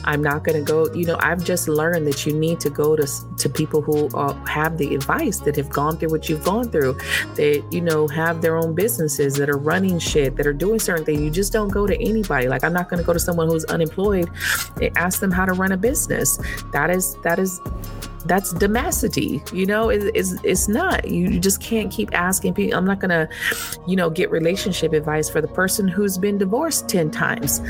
I'm 0.03 0.21
not 0.21 0.43
going 0.43 0.63
to 0.63 0.71
go, 0.71 0.91
you 0.93 1.05
know, 1.05 1.17
I've 1.19 1.43
just 1.43 1.67
learned 1.67 2.07
that 2.07 2.25
you 2.25 2.33
need 2.33 2.59
to 2.61 2.69
go 2.69 2.95
to 2.95 3.07
to 3.37 3.49
people 3.49 3.81
who 3.81 4.07
uh, 4.17 4.33
have 4.45 4.77
the 4.77 4.95
advice 4.95 5.39
that 5.39 5.55
have 5.55 5.69
gone 5.69 5.97
through 5.97 6.09
what 6.09 6.29
you've 6.29 6.43
gone 6.43 6.69
through, 6.69 6.93
that 7.35 7.63
you 7.71 7.81
know 7.81 8.07
have 8.07 8.41
their 8.41 8.57
own 8.57 8.73
businesses 8.73 9.35
that 9.35 9.49
are 9.49 9.57
running 9.57 9.99
shit, 9.99 10.35
that 10.35 10.47
are 10.47 10.53
doing 10.53 10.79
certain 10.79 11.05
things. 11.05 11.21
You 11.21 11.29
just 11.29 11.53
don't 11.53 11.69
go 11.69 11.87
to 11.87 11.95
anybody. 12.01 12.47
Like 12.47 12.63
I'm 12.63 12.73
not 12.73 12.89
going 12.89 12.99
to 12.99 13.05
go 13.05 13.13
to 13.13 13.19
someone 13.19 13.47
who's 13.47 13.65
unemployed 13.65 14.29
and 14.81 14.97
ask 14.97 15.19
them 15.19 15.31
how 15.31 15.45
to 15.45 15.53
run 15.53 15.71
a 15.71 15.77
business. 15.77 16.39
That 16.71 16.89
is 16.89 17.15
that 17.23 17.39
is 17.39 17.59
that's 18.25 18.51
domesticity 18.53 19.41
you 19.53 19.65
know 19.65 19.89
it, 19.89 20.11
it's, 20.13 20.35
it's 20.43 20.67
not 20.67 21.07
you 21.07 21.39
just 21.39 21.61
can't 21.61 21.91
keep 21.91 22.13
asking 22.13 22.53
people 22.53 22.77
i'm 22.77 22.85
not 22.85 22.99
gonna 22.99 23.29
you 23.87 23.95
know 23.95 24.09
get 24.09 24.29
relationship 24.29 24.93
advice 24.93 25.29
for 25.29 25.41
the 25.41 25.47
person 25.47 25.87
who's 25.87 26.17
been 26.17 26.37
divorced 26.37 26.89
10 26.89 27.11
times 27.11 27.61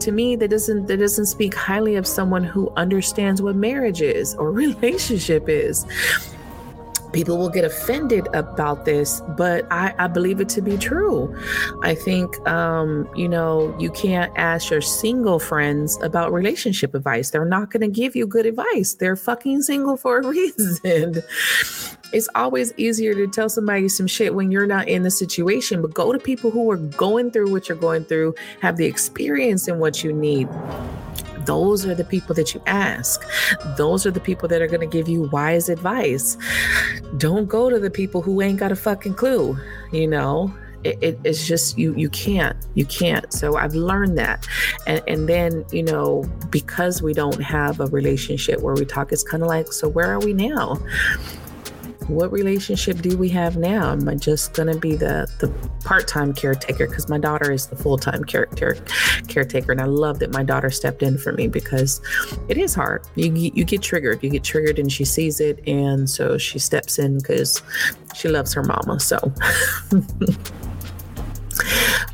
to 0.00 0.12
me 0.12 0.36
that 0.36 0.48
doesn't 0.48 0.86
that 0.86 0.98
doesn't 0.98 1.26
speak 1.26 1.54
highly 1.54 1.96
of 1.96 2.06
someone 2.06 2.44
who 2.44 2.72
understands 2.76 3.42
what 3.42 3.56
marriage 3.56 4.02
is 4.02 4.34
or 4.34 4.50
relationship 4.66 5.48
is 5.48 5.86
people 7.12 7.38
will 7.38 7.48
get 7.48 7.64
offended 7.64 8.28
about 8.34 8.84
this, 8.84 9.22
but 9.36 9.66
I, 9.70 9.94
I 9.98 10.06
believe 10.06 10.40
it 10.40 10.48
to 10.50 10.62
be 10.62 10.76
true. 10.76 11.36
I 11.82 11.94
think, 11.94 12.36
um, 12.48 13.08
you 13.14 13.28
know, 13.28 13.76
you 13.78 13.90
can't 13.90 14.32
ask 14.36 14.70
your 14.70 14.80
single 14.80 15.38
friends 15.38 16.00
about 16.02 16.32
relationship 16.32 16.94
advice. 16.94 17.30
They're 17.30 17.44
not 17.44 17.70
going 17.70 17.80
to 17.82 17.88
give 17.88 18.14
you 18.14 18.26
good 18.26 18.46
advice. 18.46 18.94
They're 18.94 19.16
fucking 19.16 19.62
single 19.62 19.96
for 19.96 20.18
a 20.18 20.26
reason. 20.28 21.22
It's 22.12 22.28
always 22.34 22.72
easier 22.76 23.14
to 23.14 23.26
tell 23.26 23.48
somebody 23.48 23.88
some 23.88 24.06
shit 24.06 24.34
when 24.34 24.50
you're 24.50 24.66
not 24.66 24.88
in 24.88 25.02
the 25.02 25.10
situation, 25.10 25.82
but 25.82 25.94
go 25.94 26.12
to 26.12 26.18
people 26.18 26.50
who 26.50 26.70
are 26.70 26.76
going 26.76 27.30
through 27.30 27.50
what 27.50 27.68
you're 27.68 27.78
going 27.78 28.04
through, 28.04 28.34
have 28.60 28.76
the 28.76 28.86
experience 28.86 29.68
in 29.68 29.78
what 29.78 30.02
you 30.02 30.12
need 30.12 30.48
those 31.46 31.86
are 31.86 31.94
the 31.94 32.04
people 32.04 32.34
that 32.34 32.54
you 32.54 32.62
ask. 32.66 33.24
Those 33.76 34.06
are 34.06 34.10
the 34.10 34.20
people 34.20 34.48
that 34.48 34.62
are 34.62 34.66
going 34.66 34.80
to 34.80 34.86
give 34.86 35.08
you 35.08 35.22
wise 35.32 35.68
advice. 35.68 36.36
Don't 37.16 37.46
go 37.46 37.70
to 37.70 37.78
the 37.78 37.90
people 37.90 38.22
who 38.22 38.40
ain't 38.42 38.58
got 38.58 38.72
a 38.72 38.76
fucking 38.76 39.14
clue, 39.14 39.58
you 39.92 40.06
know? 40.06 40.54
It, 40.82 40.98
it, 41.02 41.20
it's 41.24 41.46
just 41.46 41.76
you 41.76 41.94
you 41.94 42.08
can't 42.08 42.56
you 42.74 42.86
can't 42.86 43.30
so 43.34 43.58
i've 43.58 43.74
learned 43.74 44.16
that 44.16 44.48
and, 44.86 45.02
and 45.06 45.28
then 45.28 45.62
you 45.72 45.82
know 45.82 46.24
because 46.48 47.02
we 47.02 47.12
don't 47.12 47.42
have 47.42 47.80
a 47.80 47.86
relationship 47.88 48.62
where 48.62 48.74
we 48.74 48.86
talk 48.86 49.12
it's 49.12 49.22
kind 49.22 49.42
of 49.42 49.50
like 49.50 49.74
so 49.74 49.90
where 49.90 50.10
are 50.10 50.20
we 50.20 50.32
now 50.32 50.78
what 52.08 52.32
relationship 52.32 52.98
do 52.98 53.16
we 53.16 53.28
have 53.30 53.56
now? 53.56 53.92
Am 53.92 54.08
I 54.08 54.14
just 54.14 54.54
gonna 54.54 54.76
be 54.76 54.96
the 54.96 55.30
the 55.38 55.48
part-time 55.84 56.34
caretaker? 56.34 56.86
Because 56.86 57.08
my 57.08 57.18
daughter 57.18 57.52
is 57.52 57.66
the 57.66 57.76
full-time 57.76 58.24
character 58.24 58.76
caretaker, 59.28 59.72
and 59.72 59.80
I 59.80 59.84
love 59.84 60.18
that 60.20 60.32
my 60.32 60.42
daughter 60.42 60.70
stepped 60.70 61.02
in 61.02 61.18
for 61.18 61.32
me 61.32 61.48
because 61.48 62.00
it 62.48 62.58
is 62.58 62.74
hard. 62.74 63.06
You 63.14 63.32
you 63.32 63.64
get 63.64 63.82
triggered, 63.82 64.22
you 64.22 64.30
get 64.30 64.44
triggered, 64.44 64.78
and 64.78 64.90
she 64.90 65.04
sees 65.04 65.40
it, 65.40 65.66
and 65.66 66.08
so 66.08 66.38
she 66.38 66.58
steps 66.58 66.98
in 66.98 67.18
because 67.18 67.62
she 68.14 68.28
loves 68.28 68.52
her 68.54 68.62
mama. 68.62 69.00
So. 69.00 69.18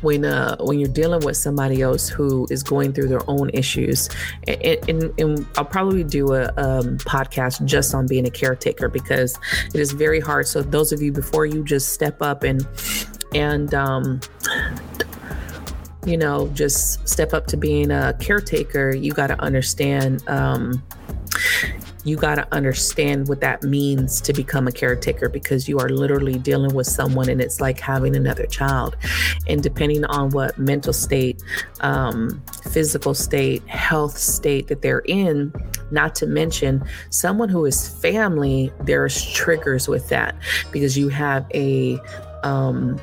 when 0.01 0.25
uh, 0.25 0.57
when 0.59 0.79
you're 0.79 0.89
dealing 0.89 1.21
with 1.25 1.37
somebody 1.37 1.81
else 1.81 2.07
who 2.09 2.47
is 2.49 2.63
going 2.63 2.93
through 2.93 3.07
their 3.07 3.27
own 3.29 3.49
issues, 3.51 4.09
and, 4.47 4.89
and, 4.89 5.19
and 5.19 5.45
I'll 5.57 5.65
probably 5.65 6.03
do 6.03 6.33
a 6.33 6.45
um, 6.57 6.97
podcast 6.99 7.63
just 7.65 7.93
on 7.93 8.07
being 8.07 8.25
a 8.25 8.31
caretaker 8.31 8.89
because 8.89 9.37
it 9.73 9.79
is 9.79 9.91
very 9.91 10.19
hard. 10.19 10.47
So 10.47 10.61
those 10.61 10.91
of 10.91 11.01
you 11.01 11.11
before 11.11 11.45
you 11.45 11.63
just 11.63 11.93
step 11.93 12.21
up 12.21 12.43
and 12.43 12.67
and 13.33 13.73
um, 13.73 14.19
you 16.05 16.17
know 16.17 16.47
just 16.49 17.07
step 17.07 17.33
up 17.33 17.47
to 17.47 17.57
being 17.57 17.91
a 17.91 18.15
caretaker, 18.19 18.95
you 18.95 19.11
got 19.11 19.27
to 19.27 19.39
understand. 19.41 20.27
Um, 20.27 20.83
you 22.07 22.15
got 22.15 22.35
to 22.35 22.47
understand 22.53 23.27
what 23.27 23.41
that 23.41 23.63
means 23.63 24.21
to 24.21 24.33
become 24.33 24.67
a 24.67 24.71
caretaker 24.71 25.29
because 25.29 25.67
you 25.67 25.79
are 25.79 25.89
literally 25.89 26.37
dealing 26.37 26.73
with 26.73 26.87
someone 26.87 27.29
and 27.29 27.41
it's 27.41 27.59
like 27.59 27.79
having 27.79 28.15
another 28.15 28.45
child. 28.45 28.95
And 29.47 29.61
depending 29.61 30.05
on 30.05 30.29
what 30.29 30.57
mental 30.57 30.93
state, 30.93 31.41
um, 31.81 32.41
physical 32.71 33.13
state, 33.13 33.65
health 33.67 34.17
state 34.17 34.67
that 34.67 34.81
they're 34.81 35.03
in, 35.05 35.53
not 35.91 36.15
to 36.15 36.27
mention 36.27 36.83
someone 37.09 37.49
who 37.49 37.65
is 37.65 37.87
family, 37.87 38.71
there's 38.81 39.25
triggers 39.33 39.87
with 39.87 40.09
that 40.09 40.35
because 40.71 40.97
you 40.97 41.09
have 41.09 41.45
a, 41.53 41.99
um, 42.43 42.99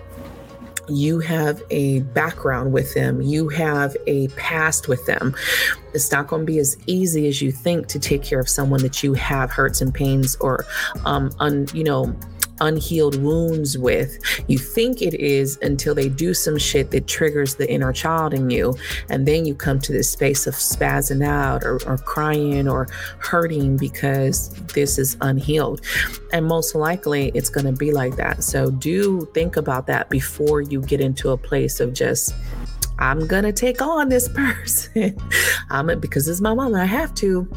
you 0.88 1.20
have 1.20 1.62
a 1.70 2.00
background 2.00 2.72
with 2.72 2.94
them, 2.94 3.22
you 3.22 3.48
have 3.48 3.96
a 4.06 4.28
past 4.28 4.88
with 4.88 5.04
them. 5.06 5.34
It's 5.92 6.10
not 6.10 6.26
going 6.26 6.42
to 6.42 6.46
be 6.46 6.58
as 6.58 6.76
easy 6.86 7.28
as 7.28 7.40
you 7.40 7.52
think 7.52 7.86
to 7.88 7.98
take 7.98 8.22
care 8.22 8.40
of 8.40 8.48
someone 8.48 8.82
that 8.82 9.02
you 9.02 9.14
have 9.14 9.50
hurts 9.50 9.80
and 9.80 9.94
pains 9.94 10.36
or, 10.36 10.66
um, 11.04 11.30
un, 11.38 11.66
you 11.72 11.84
know, 11.84 12.14
unhealed 12.60 13.20
wounds 13.22 13.76
with. 13.76 14.18
You 14.48 14.58
think 14.58 15.02
it 15.02 15.14
is 15.14 15.58
until 15.62 15.94
they 15.94 16.08
do 16.08 16.34
some 16.34 16.58
shit 16.58 16.90
that 16.92 17.06
triggers 17.06 17.56
the 17.56 17.70
inner 17.70 17.92
child 17.92 18.34
in 18.34 18.50
you. 18.50 18.76
And 19.08 19.26
then 19.26 19.44
you 19.44 19.54
come 19.54 19.80
to 19.80 19.92
this 19.92 20.10
space 20.10 20.46
of 20.46 20.54
spazzing 20.54 21.24
out 21.24 21.64
or, 21.64 21.80
or 21.86 21.98
crying 21.98 22.68
or 22.68 22.88
hurting 23.18 23.76
because 23.76 24.50
this 24.74 24.98
is 24.98 25.16
unhealed. 25.20 25.80
And 26.32 26.46
most 26.46 26.74
likely 26.74 27.30
it's 27.34 27.50
going 27.50 27.66
to 27.66 27.72
be 27.72 27.92
like 27.92 28.16
that. 28.16 28.44
So 28.44 28.70
do 28.70 29.28
think 29.34 29.56
about 29.56 29.86
that 29.86 30.10
before 30.10 30.60
you 30.60 30.80
get 30.80 31.00
into 31.00 31.30
a 31.30 31.36
place 31.36 31.80
of 31.80 31.92
just, 31.92 32.34
I'm 32.98 33.26
to 33.44 33.52
take 33.52 33.82
on 33.82 34.08
this 34.08 34.28
person. 34.34 35.18
I'm 35.70 35.98
because 36.00 36.28
it's 36.28 36.40
my 36.40 36.54
mom. 36.54 36.74
I 36.74 36.84
have 36.84 37.14
to. 37.16 37.48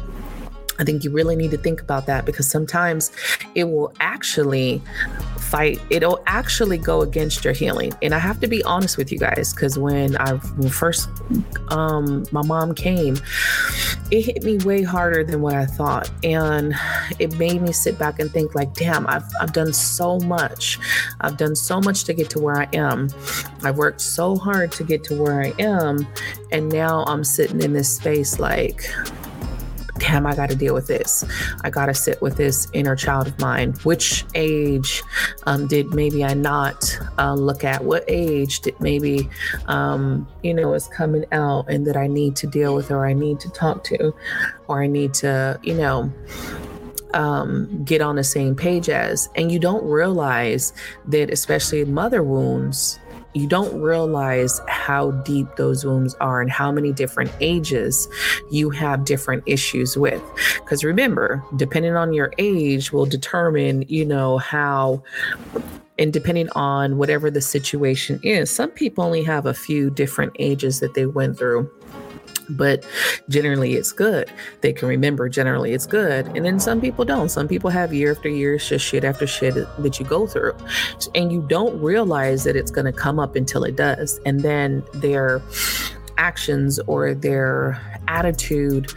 I 0.78 0.84
think 0.84 1.04
you 1.04 1.10
really 1.10 1.36
need 1.36 1.50
to 1.50 1.58
think 1.58 1.80
about 1.80 2.06
that 2.06 2.24
because 2.24 2.48
sometimes 2.48 3.10
it 3.54 3.64
will 3.64 3.92
actually 4.00 4.82
fight, 5.38 5.80
it'll 5.90 6.22
actually 6.26 6.78
go 6.78 7.00
against 7.00 7.44
your 7.44 7.54
healing. 7.54 7.92
And 8.02 8.14
I 8.14 8.18
have 8.18 8.40
to 8.40 8.46
be 8.46 8.62
honest 8.64 8.96
with 8.96 9.10
you 9.10 9.18
guys 9.18 9.52
because 9.52 9.78
when 9.78 10.16
I 10.16 10.38
first, 10.68 11.08
um, 11.68 12.26
my 12.32 12.42
mom 12.42 12.74
came, 12.74 13.16
it 14.10 14.22
hit 14.22 14.42
me 14.42 14.58
way 14.58 14.82
harder 14.82 15.24
than 15.24 15.42
what 15.42 15.54
I 15.54 15.66
thought. 15.66 16.10
And 16.22 16.74
it 17.18 17.36
made 17.38 17.62
me 17.62 17.72
sit 17.72 17.98
back 17.98 18.18
and 18.18 18.30
think, 18.30 18.54
like, 18.54 18.74
damn, 18.74 19.06
I've, 19.06 19.24
I've 19.40 19.52
done 19.52 19.72
so 19.72 20.18
much. 20.20 20.78
I've 21.20 21.36
done 21.36 21.56
so 21.56 21.80
much 21.80 22.04
to 22.04 22.14
get 22.14 22.30
to 22.30 22.38
where 22.38 22.56
I 22.56 22.68
am. 22.72 23.08
I've 23.62 23.76
worked 23.76 24.00
so 24.00 24.36
hard 24.36 24.72
to 24.72 24.84
get 24.84 25.04
to 25.04 25.20
where 25.20 25.40
I 25.40 25.52
am. 25.58 26.06
And 26.52 26.70
now 26.70 27.04
I'm 27.06 27.24
sitting 27.24 27.60
in 27.62 27.72
this 27.72 27.94
space 27.94 28.38
like, 28.38 28.88
damn, 29.98 30.26
I 30.26 30.34
got 30.34 30.50
to 30.50 30.56
deal 30.56 30.74
with 30.74 30.86
this. 30.86 31.24
I 31.62 31.70
got 31.70 31.86
to 31.86 31.94
sit 31.94 32.20
with 32.22 32.36
this 32.36 32.68
inner 32.72 32.96
child 32.96 33.28
of 33.28 33.38
mine. 33.38 33.74
Which 33.82 34.24
age 34.34 35.02
um, 35.44 35.66
did 35.66 35.94
maybe 35.94 36.24
I 36.24 36.34
not 36.34 36.98
uh, 37.18 37.34
look 37.34 37.64
at? 37.64 37.84
What 37.84 38.04
age 38.08 38.60
did 38.60 38.78
maybe, 38.80 39.28
um, 39.66 40.26
you 40.42 40.54
know, 40.54 40.74
is 40.74 40.88
coming 40.88 41.24
out 41.32 41.68
and 41.68 41.86
that 41.86 41.96
I 41.96 42.06
need 42.06 42.36
to 42.36 42.46
deal 42.46 42.74
with 42.74 42.90
or 42.90 43.06
I 43.06 43.12
need 43.12 43.40
to 43.40 43.50
talk 43.50 43.84
to 43.84 44.14
or 44.68 44.82
I 44.82 44.86
need 44.86 45.14
to, 45.14 45.58
you 45.62 45.74
know, 45.74 46.12
um, 47.14 47.84
get 47.84 48.00
on 48.00 48.16
the 48.16 48.24
same 48.24 48.54
page 48.54 48.88
as. 48.88 49.28
And 49.34 49.50
you 49.50 49.58
don't 49.58 49.84
realize 49.84 50.72
that, 51.06 51.30
especially 51.30 51.84
mother 51.84 52.22
wounds, 52.22 52.98
you 53.34 53.46
don't 53.46 53.80
realize 53.80 54.60
how 54.68 55.10
deep 55.10 55.46
those 55.56 55.84
wounds 55.84 56.14
are 56.20 56.40
and 56.40 56.50
how 56.50 56.72
many 56.72 56.92
different 56.92 57.30
ages 57.40 58.08
you 58.50 58.70
have 58.70 59.04
different 59.04 59.42
issues 59.46 59.96
with. 59.96 60.22
Because 60.56 60.82
remember, 60.82 61.44
depending 61.56 61.94
on 61.94 62.12
your 62.12 62.32
age 62.38 62.92
will 62.92 63.06
determine, 63.06 63.84
you 63.88 64.04
know, 64.04 64.38
how 64.38 65.02
and 65.98 66.12
depending 66.12 66.48
on 66.50 66.96
whatever 66.96 67.30
the 67.30 67.40
situation 67.40 68.20
is, 68.22 68.50
some 68.50 68.70
people 68.70 69.02
only 69.02 69.22
have 69.24 69.46
a 69.46 69.54
few 69.54 69.90
different 69.90 70.32
ages 70.38 70.80
that 70.80 70.94
they 70.94 71.06
went 71.06 71.36
through 71.36 71.70
but 72.50 72.84
generally 73.28 73.74
it's 73.74 73.92
good. 73.92 74.30
They 74.60 74.72
can 74.72 74.88
remember 74.88 75.28
generally 75.28 75.72
it's 75.72 75.86
good. 75.86 76.26
And 76.28 76.44
then 76.44 76.60
some 76.60 76.80
people 76.80 77.04
don't. 77.04 77.28
Some 77.28 77.48
people 77.48 77.70
have 77.70 77.92
year 77.92 78.12
after 78.12 78.28
year, 78.28 78.58
just 78.58 78.84
shit 78.84 79.04
after 79.04 79.26
shit 79.26 79.54
that 79.54 79.98
you 79.98 80.04
go 80.04 80.26
through. 80.26 80.56
And 81.14 81.32
you 81.32 81.44
don't 81.48 81.80
realize 81.80 82.44
that 82.44 82.56
it's 82.56 82.70
going 82.70 82.86
to 82.86 82.92
come 82.92 83.18
up 83.18 83.36
until 83.36 83.64
it 83.64 83.76
does. 83.76 84.20
And 84.24 84.40
then 84.40 84.82
they're 84.94 85.42
actions 86.16 86.80
or 86.86 87.14
their 87.14 87.80
attitude 88.08 88.92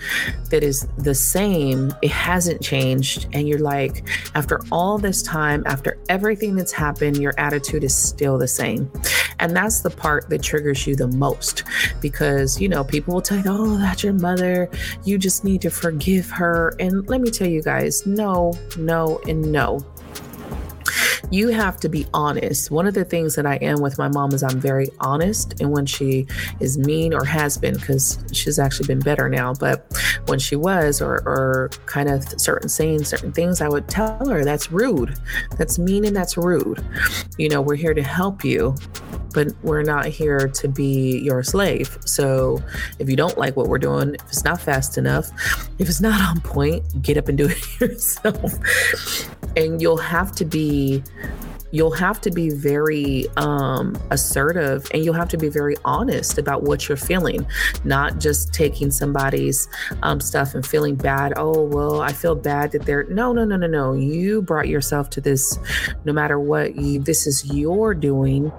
that 0.49 0.63
is 0.63 0.87
the 0.97 1.13
same, 1.13 1.93
it 2.01 2.11
hasn't 2.11 2.61
changed. 2.61 3.27
And 3.33 3.47
you're 3.47 3.59
like, 3.59 4.07
after 4.35 4.59
all 4.71 4.97
this 4.97 5.21
time, 5.21 5.63
after 5.65 5.97
everything 6.09 6.55
that's 6.55 6.71
happened, 6.71 7.17
your 7.17 7.33
attitude 7.37 7.83
is 7.83 7.95
still 7.95 8.37
the 8.37 8.47
same. 8.47 8.91
And 9.39 9.55
that's 9.55 9.81
the 9.81 9.89
part 9.89 10.29
that 10.29 10.41
triggers 10.41 10.85
you 10.87 10.95
the 10.95 11.07
most 11.07 11.63
because, 11.99 12.59
you 12.59 12.69
know, 12.69 12.83
people 12.83 13.13
will 13.13 13.21
tell 13.21 13.37
you, 13.37 13.43
oh, 13.47 13.77
that's 13.77 14.03
your 14.03 14.13
mother. 14.13 14.69
You 15.03 15.17
just 15.17 15.43
need 15.43 15.61
to 15.61 15.69
forgive 15.69 16.29
her. 16.31 16.73
And 16.79 17.07
let 17.09 17.21
me 17.21 17.29
tell 17.29 17.47
you 17.47 17.61
guys, 17.61 18.05
no, 18.05 18.53
no, 18.77 19.19
and 19.27 19.51
no 19.51 19.85
you 21.31 21.47
have 21.47 21.77
to 21.77 21.89
be 21.89 22.05
honest. 22.13 22.69
One 22.69 22.85
of 22.85 22.93
the 22.93 23.05
things 23.05 23.35
that 23.35 23.45
I 23.45 23.55
am 23.55 23.81
with 23.81 23.97
my 23.97 24.09
mom 24.09 24.33
is 24.33 24.43
I'm 24.43 24.59
very 24.59 24.89
honest. 24.99 25.59
And 25.61 25.71
when 25.71 25.85
she 25.85 26.27
is 26.59 26.77
mean 26.77 27.13
or 27.13 27.23
has 27.23 27.57
been, 27.57 27.75
because 27.75 28.19
she's 28.33 28.59
actually 28.59 28.87
been 28.87 28.99
better 28.99 29.29
now, 29.29 29.53
but 29.53 29.85
when 30.27 30.39
she 30.39 30.55
was 30.55 31.01
or, 31.01 31.21
or 31.25 31.69
kind 31.85 32.09
of 32.09 32.23
certain 32.39 32.69
saying 32.69 33.05
certain 33.05 33.31
things, 33.31 33.61
I 33.61 33.69
would 33.69 33.87
tell 33.87 34.27
her 34.27 34.43
that's 34.43 34.71
rude. 34.71 35.17
That's 35.57 35.79
mean 35.79 36.05
and 36.05 36.15
that's 36.15 36.37
rude. 36.37 36.85
You 37.37 37.49
know, 37.49 37.61
we're 37.61 37.75
here 37.75 37.93
to 37.93 38.03
help 38.03 38.43
you 38.43 38.75
but 39.33 39.47
we're 39.63 39.83
not 39.83 40.05
here 40.05 40.47
to 40.47 40.67
be 40.67 41.19
your 41.19 41.43
slave. 41.43 41.97
So 42.05 42.61
if 42.99 43.09
you 43.09 43.15
don't 43.15 43.37
like 43.37 43.55
what 43.55 43.67
we're 43.67 43.79
doing, 43.79 44.15
if 44.15 44.21
it's 44.27 44.43
not 44.43 44.61
fast 44.61 44.97
enough, 44.97 45.29
if 45.79 45.89
it's 45.89 46.01
not 46.01 46.21
on 46.21 46.41
point, 46.41 46.83
get 47.01 47.17
up 47.17 47.27
and 47.27 47.37
do 47.37 47.47
it 47.47 47.79
yourself. 47.81 48.53
And 49.55 49.81
you'll 49.81 49.97
have 49.97 50.31
to 50.33 50.45
be 50.45 51.03
you'll 51.71 51.91
have 51.91 52.21
to 52.21 52.31
be 52.31 52.49
very 52.49 53.25
um, 53.37 53.97
assertive 54.11 54.87
and 54.93 55.03
you'll 55.03 55.13
have 55.13 55.29
to 55.29 55.37
be 55.37 55.49
very 55.49 55.75
honest 55.83 56.37
about 56.37 56.63
what 56.63 56.87
you're 56.87 56.97
feeling, 56.97 57.45
not 57.83 58.19
just 58.19 58.53
taking 58.53 58.91
somebody's 58.91 59.67
um, 60.03 60.19
stuff 60.19 60.53
and 60.53 60.65
feeling 60.65 60.95
bad. 60.95 61.33
Oh, 61.37 61.63
well, 61.63 62.01
I 62.01 62.13
feel 62.13 62.35
bad 62.35 62.71
that 62.71 62.85
they're. 62.85 63.05
No, 63.05 63.33
no, 63.33 63.45
no, 63.45 63.55
no, 63.57 63.67
no. 63.67 63.93
You 63.93 64.41
brought 64.41 64.67
yourself 64.67 65.09
to 65.11 65.21
this 65.21 65.57
no 66.05 66.13
matter 66.13 66.39
what. 66.39 66.75
You, 66.75 66.99
this 66.99 67.25
is 67.25 67.45
your 67.45 67.93
doing. 67.93 68.51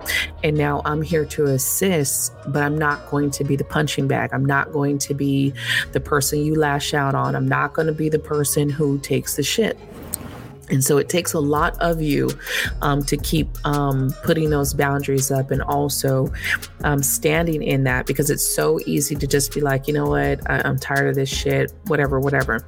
And 0.43 0.57
now 0.57 0.83
I'm 0.85 1.03
here 1.03 1.25
to 1.27 1.47
assist, 1.47 2.33
but 2.49 2.63
I'm 2.63 2.77
not 2.77 3.11
going 3.11 3.31
to 3.33 3.45
be 3.45 3.57
the 3.57 3.65
punching 3.65 4.09
bag. 4.09 4.31
I'm 4.33 4.45
not 4.45 4.73
going 4.73 4.99
to 4.99 5.15
be 5.15 5.53
the 5.93 6.01
person 6.01 6.45
you 6.45 6.55
lash 6.55 6.95
out 6.95 7.15
on. 7.15 7.37
I'm 7.37 7.49
not 7.49 7.75
going 7.75 7.87
to 7.87 7.93
be 7.93 8.09
the 8.09 8.19
person 8.19 8.71
who 8.71 8.99
takes 8.99 9.37
the 9.37 9.43
shit. 9.43 9.79
And 10.71 10.83
so 10.83 10.97
it 10.97 11.09
takes 11.09 11.33
a 11.35 11.41
lot 11.41 11.77
of 11.81 12.01
you 12.01 12.31
um, 12.81 13.03
to 13.05 13.17
keep 13.17 13.49
um, 13.67 14.15
putting 14.25 14.51
those 14.51 14.73
boundaries 14.75 15.31
up 15.31 15.51
and 15.51 15.63
also 15.63 16.33
um, 16.85 17.03
standing 17.03 17.63
in 17.63 17.85
that 17.85 18.07
because 18.07 18.31
it's 18.31 18.47
so 18.47 18.79
easy 18.87 19.15
to 19.17 19.27
just 19.27 19.53
be 19.53 19.61
like, 19.61 19.87
you 19.87 19.95
know 19.95 20.07
what, 20.07 20.49
I- 20.51 20.63
I'm 20.65 20.79
tired 20.79 21.09
of 21.09 21.15
this 21.15 21.29
shit, 21.29 21.73
whatever, 21.87 22.21
whatever. 22.21 22.65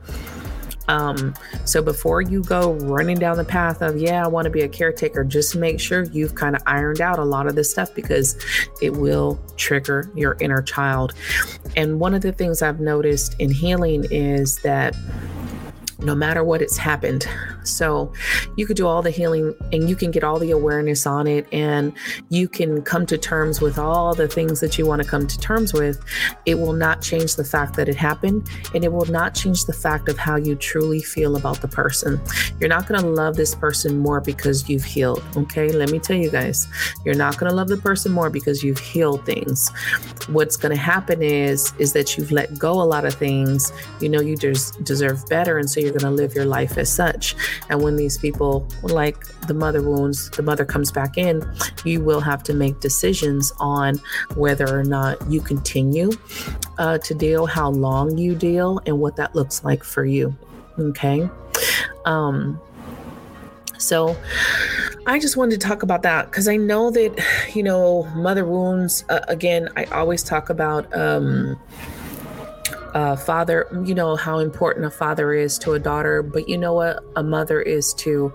Um, 0.89 1.35
so 1.65 1.81
before 1.81 2.21
you 2.21 2.43
go 2.43 2.73
running 2.73 3.19
down 3.19 3.39
the 3.39 3.45
path 3.45 3.81
of, 3.81 3.97
yeah, 3.97 4.23
I 4.23 4.29
want 4.29 4.45
to 4.45 4.51
be 4.51 4.63
a 4.63 4.69
caretaker, 4.69 5.25
just 5.25 5.57
make 5.57 5.81
sure 5.81 6.05
you've 6.05 6.35
kind 6.35 6.55
of 6.55 6.63
ironed 6.67 7.01
out 7.01 7.19
a 7.19 7.25
lot 7.25 7.47
of 7.47 7.55
this 7.55 7.71
stuff 7.71 7.95
because 7.95 8.37
it 8.83 8.91
will 8.91 9.41
trigger 9.57 10.11
your 10.15 10.37
inner 10.41 10.61
child. 10.61 11.15
And 11.77 12.01
one 12.01 12.13
of 12.13 12.21
the 12.21 12.33
things 12.33 12.61
I've 12.61 12.81
noticed 12.81 13.35
in 13.39 13.51
healing 13.51 14.05
is 14.11 14.59
that 14.59 14.95
no 16.01 16.15
matter 16.15 16.45
what 16.45 16.61
it's 16.61 16.77
happened. 16.77 17.27
So 17.65 18.13
you 18.57 18.67
could 18.67 18.77
do 18.77 18.87
all 18.87 19.03
the 19.03 19.11
healing 19.11 19.55
and 19.73 19.89
you 19.89 19.97
can 19.97 20.11
get 20.11 20.25
all 20.25 20.39
the 20.39 20.51
awareness 20.51 21.07
on 21.07 21.27
it 21.27 21.47
and 21.53 21.93
you 22.29 22.49
can 22.49 22.83
come 22.83 23.07
to 23.07 23.19
terms 23.19 23.61
with 23.61 23.79
all 23.79 24.15
the 24.15 24.29
things 24.29 24.61
that 24.61 24.79
you 24.79 24.87
want 24.87 25.03
to 25.03 25.09
come 25.09 25.27
to 25.27 25.39
terms 25.39 25.73
with. 25.73 26.03
It 26.47 26.57
will 26.57 26.73
not 26.73 27.03
change 27.03 27.37
the 27.37 27.45
fact 27.45 27.75
that 27.77 27.89
it 27.89 27.97
happened 27.97 28.49
and 28.75 28.85
it 28.85 28.93
will 28.93 29.07
not 29.07 29.35
change 29.35 29.65
the 29.65 29.73
fact 29.73 30.09
of 30.09 30.19
how 30.19 30.37
you 30.37 30.55
truly 30.55 31.01
feel 31.01 31.37
about 31.37 31.61
the 31.61 31.69
person. 31.69 32.21
You're 32.61 32.69
not 32.69 32.87
going 32.87 33.01
to 33.01 33.07
love 33.07 33.37
this 33.37 33.55
person 33.55 33.99
more 33.99 34.21
because 34.21 34.69
you've 34.69 34.85
healed. 34.85 35.23
Okay. 35.37 35.71
Let 35.73 35.91
me 35.91 35.99
tell 35.99 36.17
you 36.17 36.31
guys, 36.31 36.69
you're 37.05 37.15
not 37.15 37.39
going 37.39 37.51
to 37.51 37.57
love 37.57 37.69
the 37.69 37.77
person 37.77 38.13
more 38.13 38.31
because 38.31 38.63
you've 38.63 38.79
healed 38.79 39.25
things. 39.25 39.71
What's 40.29 40.57
going 40.57 40.75
to 40.75 40.81
happen 40.81 41.23
is, 41.23 41.73
is 41.79 41.93
that 41.93 42.17
you've 42.17 42.33
let 42.33 42.59
go 42.59 42.73
a 42.81 42.85
lot 42.85 43.05
of 43.05 43.15
things. 43.15 43.73
You 44.01 44.09
know, 44.09 44.21
you 44.21 44.37
just 44.37 44.83
deserve 44.85 45.27
better. 45.29 45.59
And 45.59 45.69
so 45.69 45.81
you're 45.81 45.91
going 45.91 46.03
to 46.03 46.11
live 46.11 46.35
your 46.35 46.45
life 46.45 46.79
as 46.79 46.93
such. 46.93 47.35
And 47.69 47.83
when 47.83 47.97
these 47.97 48.19
people, 48.19 48.69
like 48.83 49.25
the 49.47 49.55
mother 49.55 49.83
wounds, 49.83 50.31
the 50.31 50.43
mother 50.43 50.65
comes 50.65 50.91
back 50.91 51.19
in, 51.19 51.43
you 51.85 52.03
will 52.03 52.21
have 52.21 52.43
to 52.45 52.55
make 52.55 52.81
decisions 52.81 53.53
on 53.59 54.01
whether 54.35 54.69
or 54.69 54.85
not 54.85 55.31
you 55.31 55.41
continue 55.41 56.11
uh, 56.79 56.99
to 56.99 57.15
deal, 57.15 57.47
how 57.47 57.71
long 57.71 58.19
you 58.19 58.35
deal, 58.35 58.81
and 58.87 58.99
what 58.99 59.17
that 59.17 59.35
looks 59.35 59.65
like 59.65 59.85
for 59.85 60.05
you. 60.05 60.37
Okay. 60.79 61.29
Um, 62.05 62.61
so 63.79 64.17
I 65.07 65.19
just 65.19 65.37
wanted 65.37 65.61
to 65.61 65.67
talk 65.67 65.83
about 65.83 66.03
that 66.03 66.31
because 66.31 66.49
I 66.49 66.57
know 66.57 66.91
that, 66.91 67.23
you 67.55 67.63
know, 67.63 68.05
mother 68.15 68.45
wounds, 68.45 69.05
uh, 69.09 69.21
again, 69.29 69.69
I 69.77 69.85
always 69.85 70.23
talk 70.23 70.49
about, 70.49 70.95
um, 70.97 71.61
uh, 72.95 73.17
father, 73.17 73.67
you 73.85 73.95
know, 73.95 74.15
how 74.17 74.39
important 74.39 74.87
a 74.87 74.91
father 74.91 75.33
is 75.33 75.59
to 75.59 75.73
a 75.73 75.79
daughter, 75.79 76.23
but 76.23 76.49
you 76.49 76.57
know 76.57 76.73
what? 76.73 77.03
A 77.17 77.23
mother 77.23 77.61
is 77.61 77.93
too. 77.93 78.33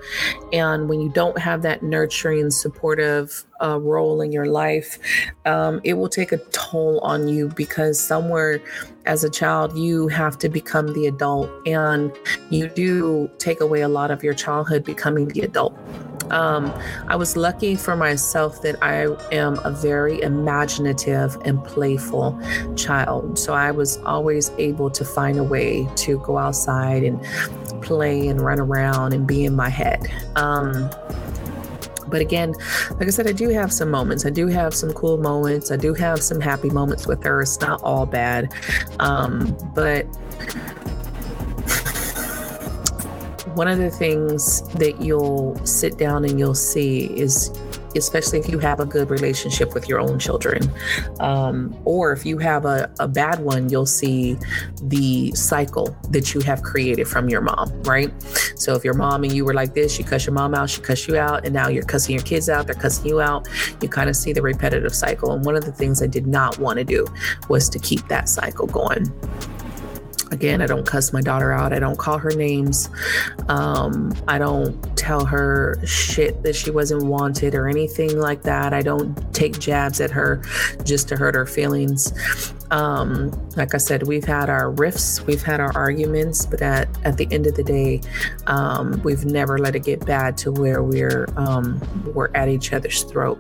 And 0.52 0.90
when 0.90 1.00
you 1.00 1.10
don't 1.10 1.38
have 1.38 1.62
that 1.62 1.82
nurturing, 1.82 2.52
supportive 2.52 3.46
uh, 3.62 3.80
role 3.80 4.22
in 4.22 4.32
your 4.32 4.46
life, 4.46 5.00
um, 5.46 5.82
it 5.84 5.94
will 5.94 6.10
take 6.10 6.32
a 6.32 6.38
toll 6.52 7.00
on 7.00 7.28
you 7.28 7.50
because 7.50 8.00
somewhere 8.00 8.62
as 9.06 9.24
a 9.24 9.30
child, 9.30 9.78
you 9.78 10.08
have 10.08 10.38
to 10.38 10.50
become 10.50 10.94
the 10.94 11.08
adult 11.08 11.50
and 11.68 12.12
you 12.50 12.68
do 12.68 13.30
take 13.38 13.60
away 13.62 13.82
a 13.82 13.90
lot 13.90 14.12
of 14.12 14.24
your 14.24 14.34
childhood 14.34 14.84
becoming 14.84 15.28
the 15.30 15.42
adult. 15.42 15.78
Um, 16.32 16.72
I 17.08 17.16
was 17.16 17.36
lucky 17.36 17.76
for 17.76 17.96
myself 17.96 18.62
that 18.62 18.82
I 18.84 19.08
am 19.34 19.60
a 19.64 19.72
very 19.72 20.22
imaginative 20.22 21.36
and 21.46 21.64
playful 21.64 22.40
child. 22.76 23.40
So 23.40 23.54
I 23.54 23.72
was 23.72 23.98
always 24.06 24.52
able 24.58 24.90
to 24.92 25.04
find 25.04 25.40
a 25.40 25.44
way 25.44 25.88
to 25.98 26.20
go 26.20 26.38
outside 26.38 27.04
and 27.04 27.20
play 27.82 28.28
and 28.28 28.42
run 28.42 28.60
around 28.60 29.14
and 29.14 29.26
be 29.26 29.46
in 29.46 29.56
my 29.56 29.70
head. 29.70 30.08
Um, 30.36 30.90
but 32.10 32.22
again, 32.22 32.54
like 32.92 33.08
I 33.08 33.12
said, 33.12 33.28
I 33.28 33.32
do 33.32 33.50
have 33.50 33.72
some 33.72 33.90
moments. 33.90 34.26
I 34.26 34.30
do 34.30 34.48
have 34.48 34.74
some 34.74 34.94
cool 34.94 35.18
moments. 35.18 35.72
I 35.72 35.78
do 35.78 35.94
have 35.94 36.22
some 36.22 36.42
happy 36.42 36.70
moments 36.70 37.08
with 37.08 37.24
her. 37.24 37.42
It's 37.42 37.60
not 37.62 37.82
all 37.84 38.06
bad. 38.06 38.54
Um, 39.00 39.56
but 39.74 40.04
one 43.56 43.68
of 43.68 43.78
the 43.78 43.90
things 43.90 44.62
that 44.74 45.02
you'll 45.02 45.56
sit 45.66 45.98
down 45.98 46.26
and 46.26 46.40
you'll 46.40 46.56
see 46.56 47.06
is 47.18 47.50
especially 47.96 48.40
if 48.40 48.50
you 48.50 48.60
have 48.60 48.80
a 48.80 48.86
good 48.86 49.10
relationship 49.10 49.74
with 49.74 49.88
your 49.88 50.00
own 50.00 50.20
children. 50.20 50.62
Um, 51.20 51.78
or 51.86 52.12
if 52.12 52.26
you 52.26 52.38
have 52.40 52.66
a, 52.66 52.92
a 53.00 53.08
bad 53.08 53.40
one 53.40 53.70
you'll 53.70 53.86
see 53.86 54.38
the 54.84 55.32
cycle 55.32 55.96
that 56.10 56.34
you 56.34 56.42
have 56.42 56.62
created 56.62 57.08
from 57.08 57.30
your 57.30 57.42
mom 57.42 57.70
right? 57.84 58.12
So 58.56 58.76
if 58.76 58.84
your 58.84 58.94
mom 58.94 59.24
and 59.24 59.34
you 59.34 59.46
were 59.46 59.54
like 59.54 59.74
this 59.74 59.98
you 59.98 60.06
cuss 60.06 60.26
your 60.26 60.34
mom 60.34 60.54
out 60.54 60.70
she 60.70 60.82
cuss 60.82 61.08
you 61.08 61.18
out 61.18 61.46
and 61.46 61.54
now 61.54 61.68
you're 61.68 61.84
cussing 61.84 62.16
your 62.16 62.24
kids 62.24 62.50
out 62.50 62.66
they're 62.66 62.76
cussing 62.76 63.06
you 63.08 63.22
out 63.22 63.48
you 63.82 63.90
kind 63.90 64.10
of 64.10 64.16
see 64.16 64.34
the 64.34 64.42
repetitive 64.42 64.96
cycle. 64.96 65.34
And 65.34 65.46
one 65.46 65.56
of 65.56 65.66
the 65.66 65.72
things 65.72 66.02
i 66.02 66.08
did 66.08 66.28
not 66.28 66.58
want 66.60 66.80
to 66.80 66.86
do 66.86 67.06
was 67.48 67.70
to 67.70 67.80
keep 67.80 68.08
that 68.08 68.30
cycle 68.30 68.68
going 68.68 69.12
Again, 70.32 70.62
I 70.62 70.68
don't 70.68 70.86
cuss 70.86 71.12
my 71.12 71.22
daughter 71.22 71.52
out. 71.52 71.74
I 71.74 71.80
don't 71.80 71.98
call 71.98 72.18
her 72.18 72.32
names. 72.32 72.90
Um, 73.48 74.14
I 74.28 74.38
don't 74.38 74.76
tell 74.98 75.26
her 75.26 75.80
shit 75.86 76.44
that 76.44 76.56
she 76.56 76.72
wasn't 76.72 77.04
wanted 77.04 77.56
or 77.56 77.68
anything 77.68 78.20
like 78.20 78.44
that. 78.44 78.74
I 78.74 78.82
don't 78.82 79.16
take 79.34 79.60
jabs 79.60 80.00
at 80.02 80.12
her 80.12 80.44
just 80.84 81.08
to 81.10 81.16
hurt 81.16 81.36
her 81.36 81.46
feelings. 81.46 82.14
Um, 82.72 83.32
like 83.56 83.74
I 83.74 83.78
said, 83.78 84.04
we've 84.04 84.26
had 84.26 84.50
our 84.50 84.70
rifts, 84.70 85.26
we've 85.26 85.42
had 85.42 85.60
our 85.60 85.76
arguments, 85.76 86.46
but 86.46 86.62
at, 86.62 86.88
at 87.04 87.18
the 87.18 87.28
end 87.32 87.48
of 87.48 87.56
the 87.56 87.64
day, 87.64 88.02
um, 88.46 89.02
we've 89.04 89.26
never 89.26 89.58
let 89.58 89.76
it 89.76 89.84
get 89.84 90.06
bad 90.06 90.38
to 90.40 90.52
where 90.52 90.84
we're 90.84 91.28
um, 91.36 91.82
we're 92.14 92.30
at 92.36 92.48
each 92.48 92.72
other's 92.74 93.04
throat. 93.04 93.40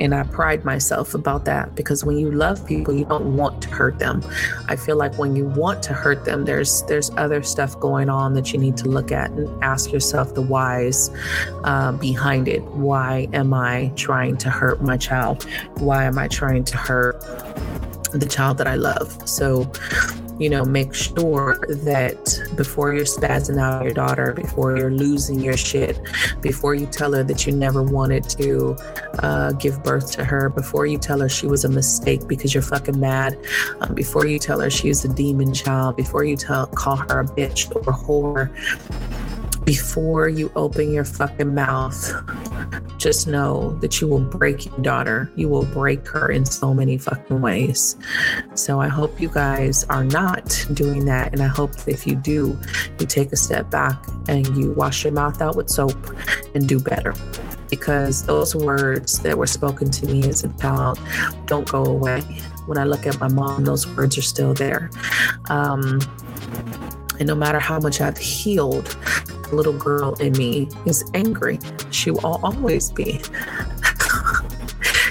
And 0.00 0.14
I 0.14 0.22
pride 0.24 0.64
myself 0.64 1.14
about 1.14 1.44
that 1.44 1.74
because 1.74 2.04
when 2.04 2.18
you 2.18 2.32
love 2.32 2.66
people, 2.66 2.94
you 2.94 3.04
don't 3.04 3.36
want 3.36 3.62
to 3.62 3.68
hurt 3.68 3.98
them. 3.98 4.24
I 4.66 4.76
feel 4.76 4.96
like 4.96 5.18
when 5.18 5.36
you 5.36 5.44
want 5.44 5.82
to 5.84 5.92
hurt 5.92 6.24
them, 6.24 6.46
there's 6.46 6.82
there's 6.84 7.10
other 7.18 7.42
stuff 7.42 7.78
going 7.78 8.08
on 8.08 8.34
that 8.34 8.52
you 8.52 8.58
need 8.58 8.76
to 8.78 8.88
look 8.88 9.12
at 9.12 9.30
and 9.30 9.62
ask 9.62 9.92
yourself 9.92 10.34
the 10.34 10.42
whys 10.42 11.10
uh, 11.64 11.92
behind 11.92 12.48
it. 12.48 12.62
Why 12.62 13.28
am 13.32 13.52
I 13.52 13.92
trying 13.94 14.38
to 14.38 14.50
hurt 14.50 14.82
my 14.82 14.96
child? 14.96 15.44
Why 15.78 16.04
am 16.04 16.18
I 16.18 16.28
trying 16.28 16.64
to 16.64 16.76
hurt 16.76 17.20
the 18.12 18.26
child 18.26 18.58
that 18.58 18.66
I 18.66 18.76
love? 18.76 19.28
So 19.28 19.70
you 20.40 20.48
know, 20.48 20.64
make 20.64 20.94
sure 20.94 21.58
that 21.68 22.40
before 22.56 22.94
you're 22.94 23.04
spazzing 23.04 23.60
out 23.60 23.84
your 23.84 23.92
daughter, 23.92 24.32
before 24.32 24.74
you're 24.74 24.90
losing 24.90 25.38
your 25.38 25.56
shit, 25.56 26.00
before 26.40 26.74
you 26.74 26.86
tell 26.86 27.12
her 27.12 27.22
that 27.22 27.46
you 27.46 27.52
never 27.52 27.82
wanted 27.82 28.24
to 28.30 28.74
uh, 29.18 29.52
give 29.52 29.82
birth 29.84 30.10
to 30.12 30.24
her, 30.24 30.48
before 30.48 30.86
you 30.86 30.96
tell 30.96 31.20
her 31.20 31.28
she 31.28 31.46
was 31.46 31.66
a 31.66 31.68
mistake 31.68 32.26
because 32.26 32.54
you're 32.54 32.62
fucking 32.62 32.98
mad, 32.98 33.38
um, 33.82 33.94
before 33.94 34.26
you 34.26 34.38
tell 34.38 34.60
her 34.60 34.70
she's 34.70 35.04
a 35.04 35.08
demon 35.08 35.52
child, 35.52 35.94
before 35.94 36.24
you 36.24 36.36
tell 36.36 36.66
call 36.68 36.96
her 36.96 37.20
a 37.20 37.24
bitch 37.24 37.70
or 37.76 37.92
a 37.92 37.94
whore, 37.94 38.50
before 39.70 40.28
you 40.28 40.50
open 40.56 40.92
your 40.92 41.04
fucking 41.04 41.54
mouth, 41.54 42.12
just 42.98 43.28
know 43.28 43.70
that 43.78 44.00
you 44.00 44.08
will 44.08 44.18
break 44.18 44.66
your 44.66 44.76
daughter. 44.78 45.30
You 45.36 45.48
will 45.48 45.64
break 45.66 46.08
her 46.08 46.28
in 46.28 46.44
so 46.44 46.74
many 46.74 46.98
fucking 46.98 47.40
ways. 47.40 47.94
So 48.54 48.80
I 48.80 48.88
hope 48.88 49.20
you 49.20 49.28
guys 49.28 49.84
are 49.84 50.02
not 50.02 50.66
doing 50.74 51.04
that. 51.04 51.32
And 51.32 51.40
I 51.40 51.46
hope 51.46 51.70
if 51.86 52.04
you 52.04 52.16
do, 52.16 52.58
you 52.98 53.06
take 53.06 53.30
a 53.30 53.36
step 53.36 53.70
back 53.70 53.96
and 54.26 54.44
you 54.56 54.72
wash 54.72 55.04
your 55.04 55.12
mouth 55.12 55.40
out 55.40 55.54
with 55.54 55.70
soap 55.70 55.94
and 56.52 56.68
do 56.68 56.80
better. 56.80 57.14
Because 57.70 58.26
those 58.26 58.56
words 58.56 59.20
that 59.20 59.38
were 59.38 59.46
spoken 59.46 59.88
to 59.92 60.06
me 60.06 60.28
as 60.28 60.42
a 60.42 60.48
child 60.54 60.98
don't 61.46 61.70
go 61.70 61.84
away. 61.84 62.22
When 62.66 62.76
I 62.76 62.82
look 62.82 63.06
at 63.06 63.20
my 63.20 63.28
mom, 63.28 63.66
those 63.66 63.86
words 63.86 64.18
are 64.18 64.22
still 64.22 64.52
there. 64.52 64.90
Um, 65.48 66.00
and 67.20 67.28
no 67.28 67.36
matter 67.36 67.60
how 67.60 67.78
much 67.78 68.00
I've 68.00 68.18
healed, 68.18 68.96
little 69.52 69.72
girl 69.72 70.14
in 70.14 70.32
me 70.32 70.68
is 70.86 71.08
angry. 71.14 71.58
She 71.90 72.10
will 72.10 72.40
always 72.42 72.90
be. 72.90 73.20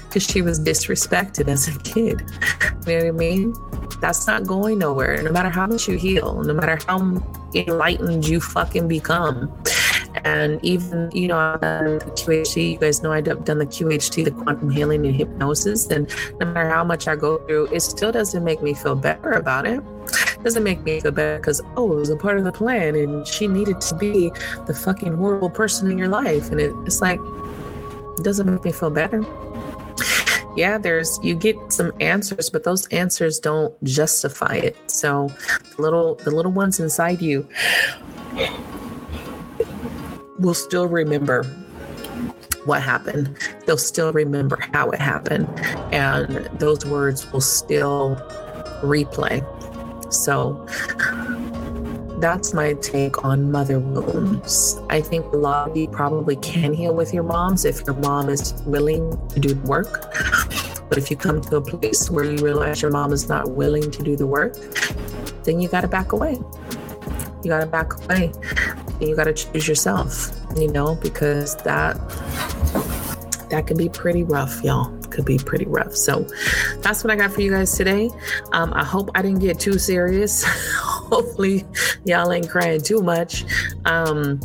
Because 0.09 0.23
she 0.23 0.41
was 0.41 0.59
disrespected 0.59 1.47
as 1.47 1.67
a 1.67 1.77
kid. 1.81 2.25
You 2.87 2.97
know 2.97 3.05
what 3.05 3.05
I 3.05 3.11
mean? 3.11 3.53
That's 4.01 4.25
not 4.25 4.47
going 4.47 4.79
nowhere. 4.79 5.21
No 5.21 5.31
matter 5.31 5.49
how 5.49 5.67
much 5.67 5.87
you 5.87 5.97
heal, 5.97 6.41
no 6.41 6.51
matter 6.51 6.79
how 6.87 7.21
enlightened 7.53 8.27
you 8.27 8.39
fucking 8.41 8.87
become. 8.87 9.51
And 10.23 10.59
even, 10.63 11.11
you 11.13 11.27
know, 11.27 11.57
the 11.61 12.01
QHT, 12.15 12.71
you 12.71 12.77
guys 12.77 13.03
know 13.03 13.11
I've 13.11 13.25
done 13.45 13.59
the 13.59 13.65
QHT, 13.65 14.25
the 14.25 14.31
quantum 14.31 14.69
healing 14.69 15.05
and 15.05 15.15
hypnosis. 15.15 15.87
And 15.87 16.11
no 16.39 16.47
matter 16.47 16.69
how 16.69 16.83
much 16.83 17.07
I 17.07 17.15
go 17.15 17.37
through, 17.45 17.67
it 17.67 17.81
still 17.81 18.11
doesn't 18.11 18.43
make 18.43 18.61
me 18.61 18.73
feel 18.73 18.95
better 18.95 19.33
about 19.33 19.65
it. 19.67 19.81
Doesn't 20.43 20.63
make 20.63 20.81
me 20.83 20.99
feel 20.99 21.11
better 21.11 21.37
because, 21.37 21.61
oh, 21.75 21.91
it 21.93 21.95
was 21.95 22.09
a 22.09 22.15
part 22.15 22.37
of 22.37 22.43
the 22.43 22.51
plan 22.51 22.95
and 22.95 23.27
she 23.27 23.47
needed 23.47 23.81
to 23.81 23.95
be 23.95 24.31
the 24.67 24.73
fucking 24.73 25.15
horrible 25.15 25.49
person 25.49 25.91
in 25.91 25.97
your 25.97 26.07
life. 26.07 26.49
And 26.51 26.59
it, 26.59 26.73
it's 26.85 27.01
like, 27.01 27.19
it 28.17 28.23
doesn't 28.23 28.49
make 28.49 28.63
me 28.63 28.71
feel 28.71 28.89
better 28.89 29.25
yeah, 30.55 30.77
there's 30.77 31.19
you 31.23 31.35
get 31.35 31.55
some 31.71 31.93
answers, 31.99 32.49
but 32.49 32.63
those 32.63 32.87
answers 32.87 33.39
don't 33.39 33.81
justify 33.83 34.55
it. 34.55 34.75
So 34.87 35.29
the 35.75 35.81
little 35.81 36.15
the 36.15 36.31
little 36.31 36.51
ones 36.51 36.79
inside 36.79 37.21
you 37.21 37.47
will 40.39 40.53
still 40.53 40.87
remember 40.87 41.43
what 42.65 42.81
happened. 42.81 43.37
They'll 43.65 43.77
still 43.77 44.11
remember 44.11 44.57
how 44.73 44.89
it 44.91 44.99
happened. 44.99 45.47
And 45.93 46.49
those 46.59 46.85
words 46.85 47.31
will 47.31 47.41
still 47.41 48.15
replay. 48.81 49.45
So 50.09 50.65
that's 52.19 52.53
my 52.53 52.73
take 52.73 53.23
on 53.23 53.51
mother 53.51 53.79
wounds. 53.79 54.79
I 54.89 55.01
think 55.01 55.25
a 55.27 55.37
lot 55.37 55.69
of 55.69 55.77
you 55.77 55.87
probably 55.87 56.35
can 56.37 56.73
heal 56.73 56.93
with 56.93 57.13
your 57.13 57.23
moms 57.23 57.65
if 57.65 57.85
your 57.85 57.95
mom 57.95 58.29
is 58.29 58.53
willing 58.65 59.17
to 59.29 59.39
do 59.39 59.53
the 59.53 59.67
work. 59.67 60.11
But 60.89 60.97
if 60.97 61.09
you 61.09 61.17
come 61.17 61.39
to 61.41 61.57
a 61.57 61.61
place 61.61 62.09
where 62.09 62.25
you 62.25 62.37
realize 62.43 62.81
your 62.81 62.91
mom 62.91 63.13
is 63.13 63.29
not 63.29 63.51
willing 63.51 63.89
to 63.91 64.03
do 64.03 64.15
the 64.15 64.27
work, 64.27 64.55
then 65.43 65.61
you 65.61 65.69
got 65.69 65.81
to 65.81 65.87
back 65.87 66.11
away. 66.11 66.37
You 67.43 67.49
got 67.49 67.61
to 67.61 67.67
back 67.67 67.93
away. 68.03 68.33
You 68.99 69.15
got 69.15 69.25
to 69.25 69.33
choose 69.33 69.67
yourself, 69.67 70.31
you 70.57 70.69
know, 70.71 70.95
because 70.95 71.55
that 71.57 71.95
that 73.49 73.65
can 73.65 73.77
be 73.77 73.87
pretty 73.87 74.23
rough, 74.23 74.61
y'all 74.63 74.98
could 75.11 75.25
be 75.25 75.37
pretty 75.37 75.65
rough. 75.65 75.95
So 75.95 76.27
that's 76.79 77.03
what 77.03 77.11
I 77.11 77.15
got 77.15 77.31
for 77.31 77.41
you 77.41 77.51
guys 77.51 77.75
today. 77.75 78.09
Um, 78.51 78.73
I 78.73 78.83
hope 78.83 79.09
I 79.15 79.21
didn't 79.21 79.39
get 79.39 79.59
too 79.59 79.77
serious. 79.79 80.43
Hopefully, 80.79 81.65
y'all 82.05 82.31
ain't 82.31 82.49
crying 82.49 82.81
too 82.81 83.01
much. 83.01 83.45
Um, 83.85 84.39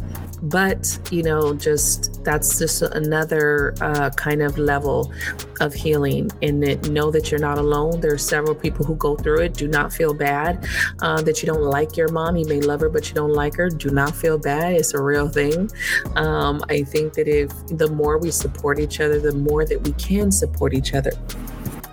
but 0.45 0.99
you 1.11 1.23
know 1.23 1.55
just 1.55 2.14
that's 2.25 2.59
just 2.59 2.83
another 2.83 3.75
uh, 3.81 4.11
kind 4.11 4.43
of 4.43 4.59
level 4.59 5.13
of 5.61 5.73
healing 5.75 6.31
and 6.43 6.63
that 6.63 6.89
know 6.89 7.11
that 7.11 7.31
you're 7.31 7.41
not 7.41 7.59
alone. 7.59 8.01
There 8.01 8.13
are 8.13 8.19
several 8.19 8.55
people 8.55 8.85
who 8.85 8.97
go 8.97 9.17
through 9.17 9.41
it. 9.41 9.55
Do 9.55 9.69
not 9.69 9.93
feel 9.93 10.15
bad 10.15 10.67
uh, 11.01 11.23
that 11.23 11.43
you 11.43 11.47
don't 11.47 11.63
like 11.63 11.97
your 11.97 12.09
mom. 12.09 12.37
You 12.37 12.47
may 12.47 12.61
love 12.61 12.81
her 12.81 12.89
but 12.89 13.09
you 13.09 13.15
don't 13.15 13.33
like 13.33 13.55
her. 13.57 13.69
Do 13.69 13.91
not 13.91 14.15
feel 14.15 14.39
bad. 14.39 14.75
It's 14.75 14.95
a 14.95 15.03
real 15.03 15.29
thing. 15.29 15.71
Um, 16.17 16.63
i 16.69 16.83
think 16.83 17.15
that 17.15 17.29
if 17.29 17.51
the 17.67 17.89
more 17.89 18.19
we 18.19 18.31
support 18.31 18.79
each 18.79 19.01
other 19.01 19.19
the 19.19 19.33
more 19.33 19.65
that 19.65 19.81
we 19.83 19.93
can 19.93 20.31
support 20.31 20.75
each 20.75 20.95
other 20.95 21.13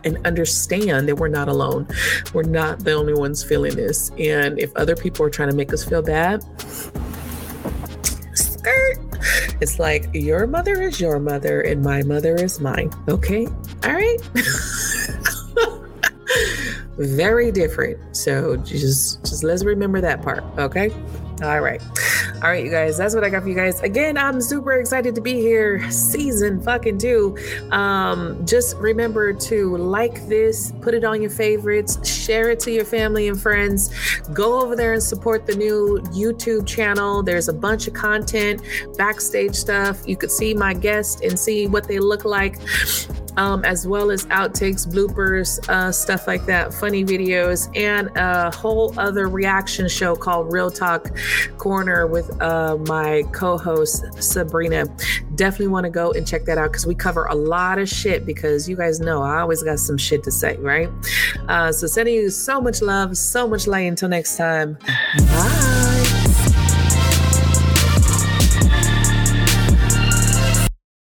and 0.03 0.17
understand 0.25 1.07
that 1.07 1.15
we're 1.15 1.27
not 1.27 1.47
alone. 1.47 1.87
We're 2.33 2.41
not 2.41 2.79
the 2.79 2.93
only 2.93 3.13
ones 3.13 3.43
feeling 3.43 3.75
this. 3.75 4.09
And 4.17 4.59
if 4.59 4.75
other 4.75 4.95
people 4.95 5.23
are 5.25 5.29
trying 5.29 5.51
to 5.51 5.55
make 5.55 5.71
us 5.73 5.83
feel 5.83 6.01
bad, 6.01 6.43
skirt. 8.33 9.10
It's 9.61 9.79
like 9.79 10.09
your 10.13 10.47
mother 10.47 10.81
is 10.81 10.99
your 10.99 11.19
mother 11.19 11.61
and 11.61 11.83
my 11.83 12.03
mother 12.03 12.35
is 12.35 12.59
mine. 12.59 12.91
Okay. 13.07 13.47
All 13.83 13.93
right. 13.93 14.17
Very 16.97 17.51
different. 17.51 18.15
So 18.15 18.57
just 18.57 19.23
just 19.25 19.43
let's 19.43 19.63
remember 19.63 20.01
that 20.01 20.21
part. 20.21 20.43
Okay. 20.57 20.91
All 21.43 21.61
right. 21.61 21.81
All 22.43 22.49
right, 22.49 22.65
you 22.65 22.71
guys, 22.71 22.97
that's 22.97 23.13
what 23.13 23.23
I 23.23 23.29
got 23.29 23.43
for 23.43 23.49
you 23.49 23.55
guys. 23.55 23.79
Again, 23.81 24.17
I'm 24.17 24.41
super 24.41 24.71
excited 24.73 25.13
to 25.13 25.21
be 25.21 25.35
here. 25.35 25.91
Season 25.91 26.59
fucking 26.59 26.97
two. 26.97 27.37
Um, 27.69 28.43
just 28.47 28.75
remember 28.77 29.31
to 29.31 29.77
like 29.77 30.27
this, 30.27 30.73
put 30.81 30.95
it 30.95 31.03
on 31.03 31.21
your 31.21 31.29
favorites, 31.29 32.03
share 32.09 32.49
it 32.49 32.59
to 32.61 32.71
your 32.71 32.83
family 32.83 33.27
and 33.27 33.39
friends. 33.39 33.93
Go 34.33 34.59
over 34.59 34.75
there 34.75 34.93
and 34.93 35.03
support 35.03 35.45
the 35.45 35.55
new 35.55 36.01
YouTube 36.05 36.65
channel. 36.65 37.21
There's 37.21 37.47
a 37.47 37.53
bunch 37.53 37.87
of 37.87 37.93
content, 37.93 38.63
backstage 38.97 39.53
stuff. 39.53 40.01
You 40.07 40.17
could 40.17 40.31
see 40.31 40.55
my 40.55 40.73
guests 40.73 41.21
and 41.21 41.39
see 41.39 41.67
what 41.67 41.87
they 41.87 41.99
look 41.99 42.25
like 42.25 42.57
um, 43.37 43.63
as 43.65 43.87
well 43.87 44.11
as 44.11 44.25
outtakes, 44.27 44.87
bloopers, 44.87 45.67
uh, 45.69 45.91
stuff 45.91 46.27
like 46.27 46.45
that, 46.45 46.73
funny 46.73 47.03
videos, 47.03 47.69
and 47.75 48.09
a 48.15 48.51
whole 48.51 48.97
other 48.99 49.27
reaction 49.27 49.87
show 49.87 50.15
called 50.15 50.51
Real 50.51 50.71
Talk 50.71 51.11
Corner 51.57 52.07
with 52.07 52.41
uh, 52.41 52.77
my 52.87 53.23
co 53.31 53.57
host, 53.57 54.05
Sabrina. 54.21 54.85
Definitely 55.35 55.67
want 55.67 55.85
to 55.85 55.89
go 55.89 56.11
and 56.11 56.27
check 56.27 56.45
that 56.45 56.57
out 56.57 56.71
because 56.71 56.85
we 56.85 56.95
cover 56.95 57.25
a 57.25 57.35
lot 57.35 57.79
of 57.79 57.87
shit 57.89 58.25
because 58.25 58.67
you 58.67 58.75
guys 58.75 58.99
know 58.99 59.21
I 59.21 59.39
always 59.41 59.63
got 59.63 59.79
some 59.79 59.97
shit 59.97 60.23
to 60.23 60.31
say, 60.31 60.57
right? 60.57 60.89
Uh, 61.47 61.71
so, 61.71 61.87
sending 61.87 62.15
you 62.15 62.29
so 62.29 62.61
much 62.61 62.81
love, 62.81 63.17
so 63.17 63.47
much 63.47 63.67
light. 63.67 63.81
Until 63.81 64.09
next 64.09 64.37
time, 64.37 64.77
bye. 65.17 66.00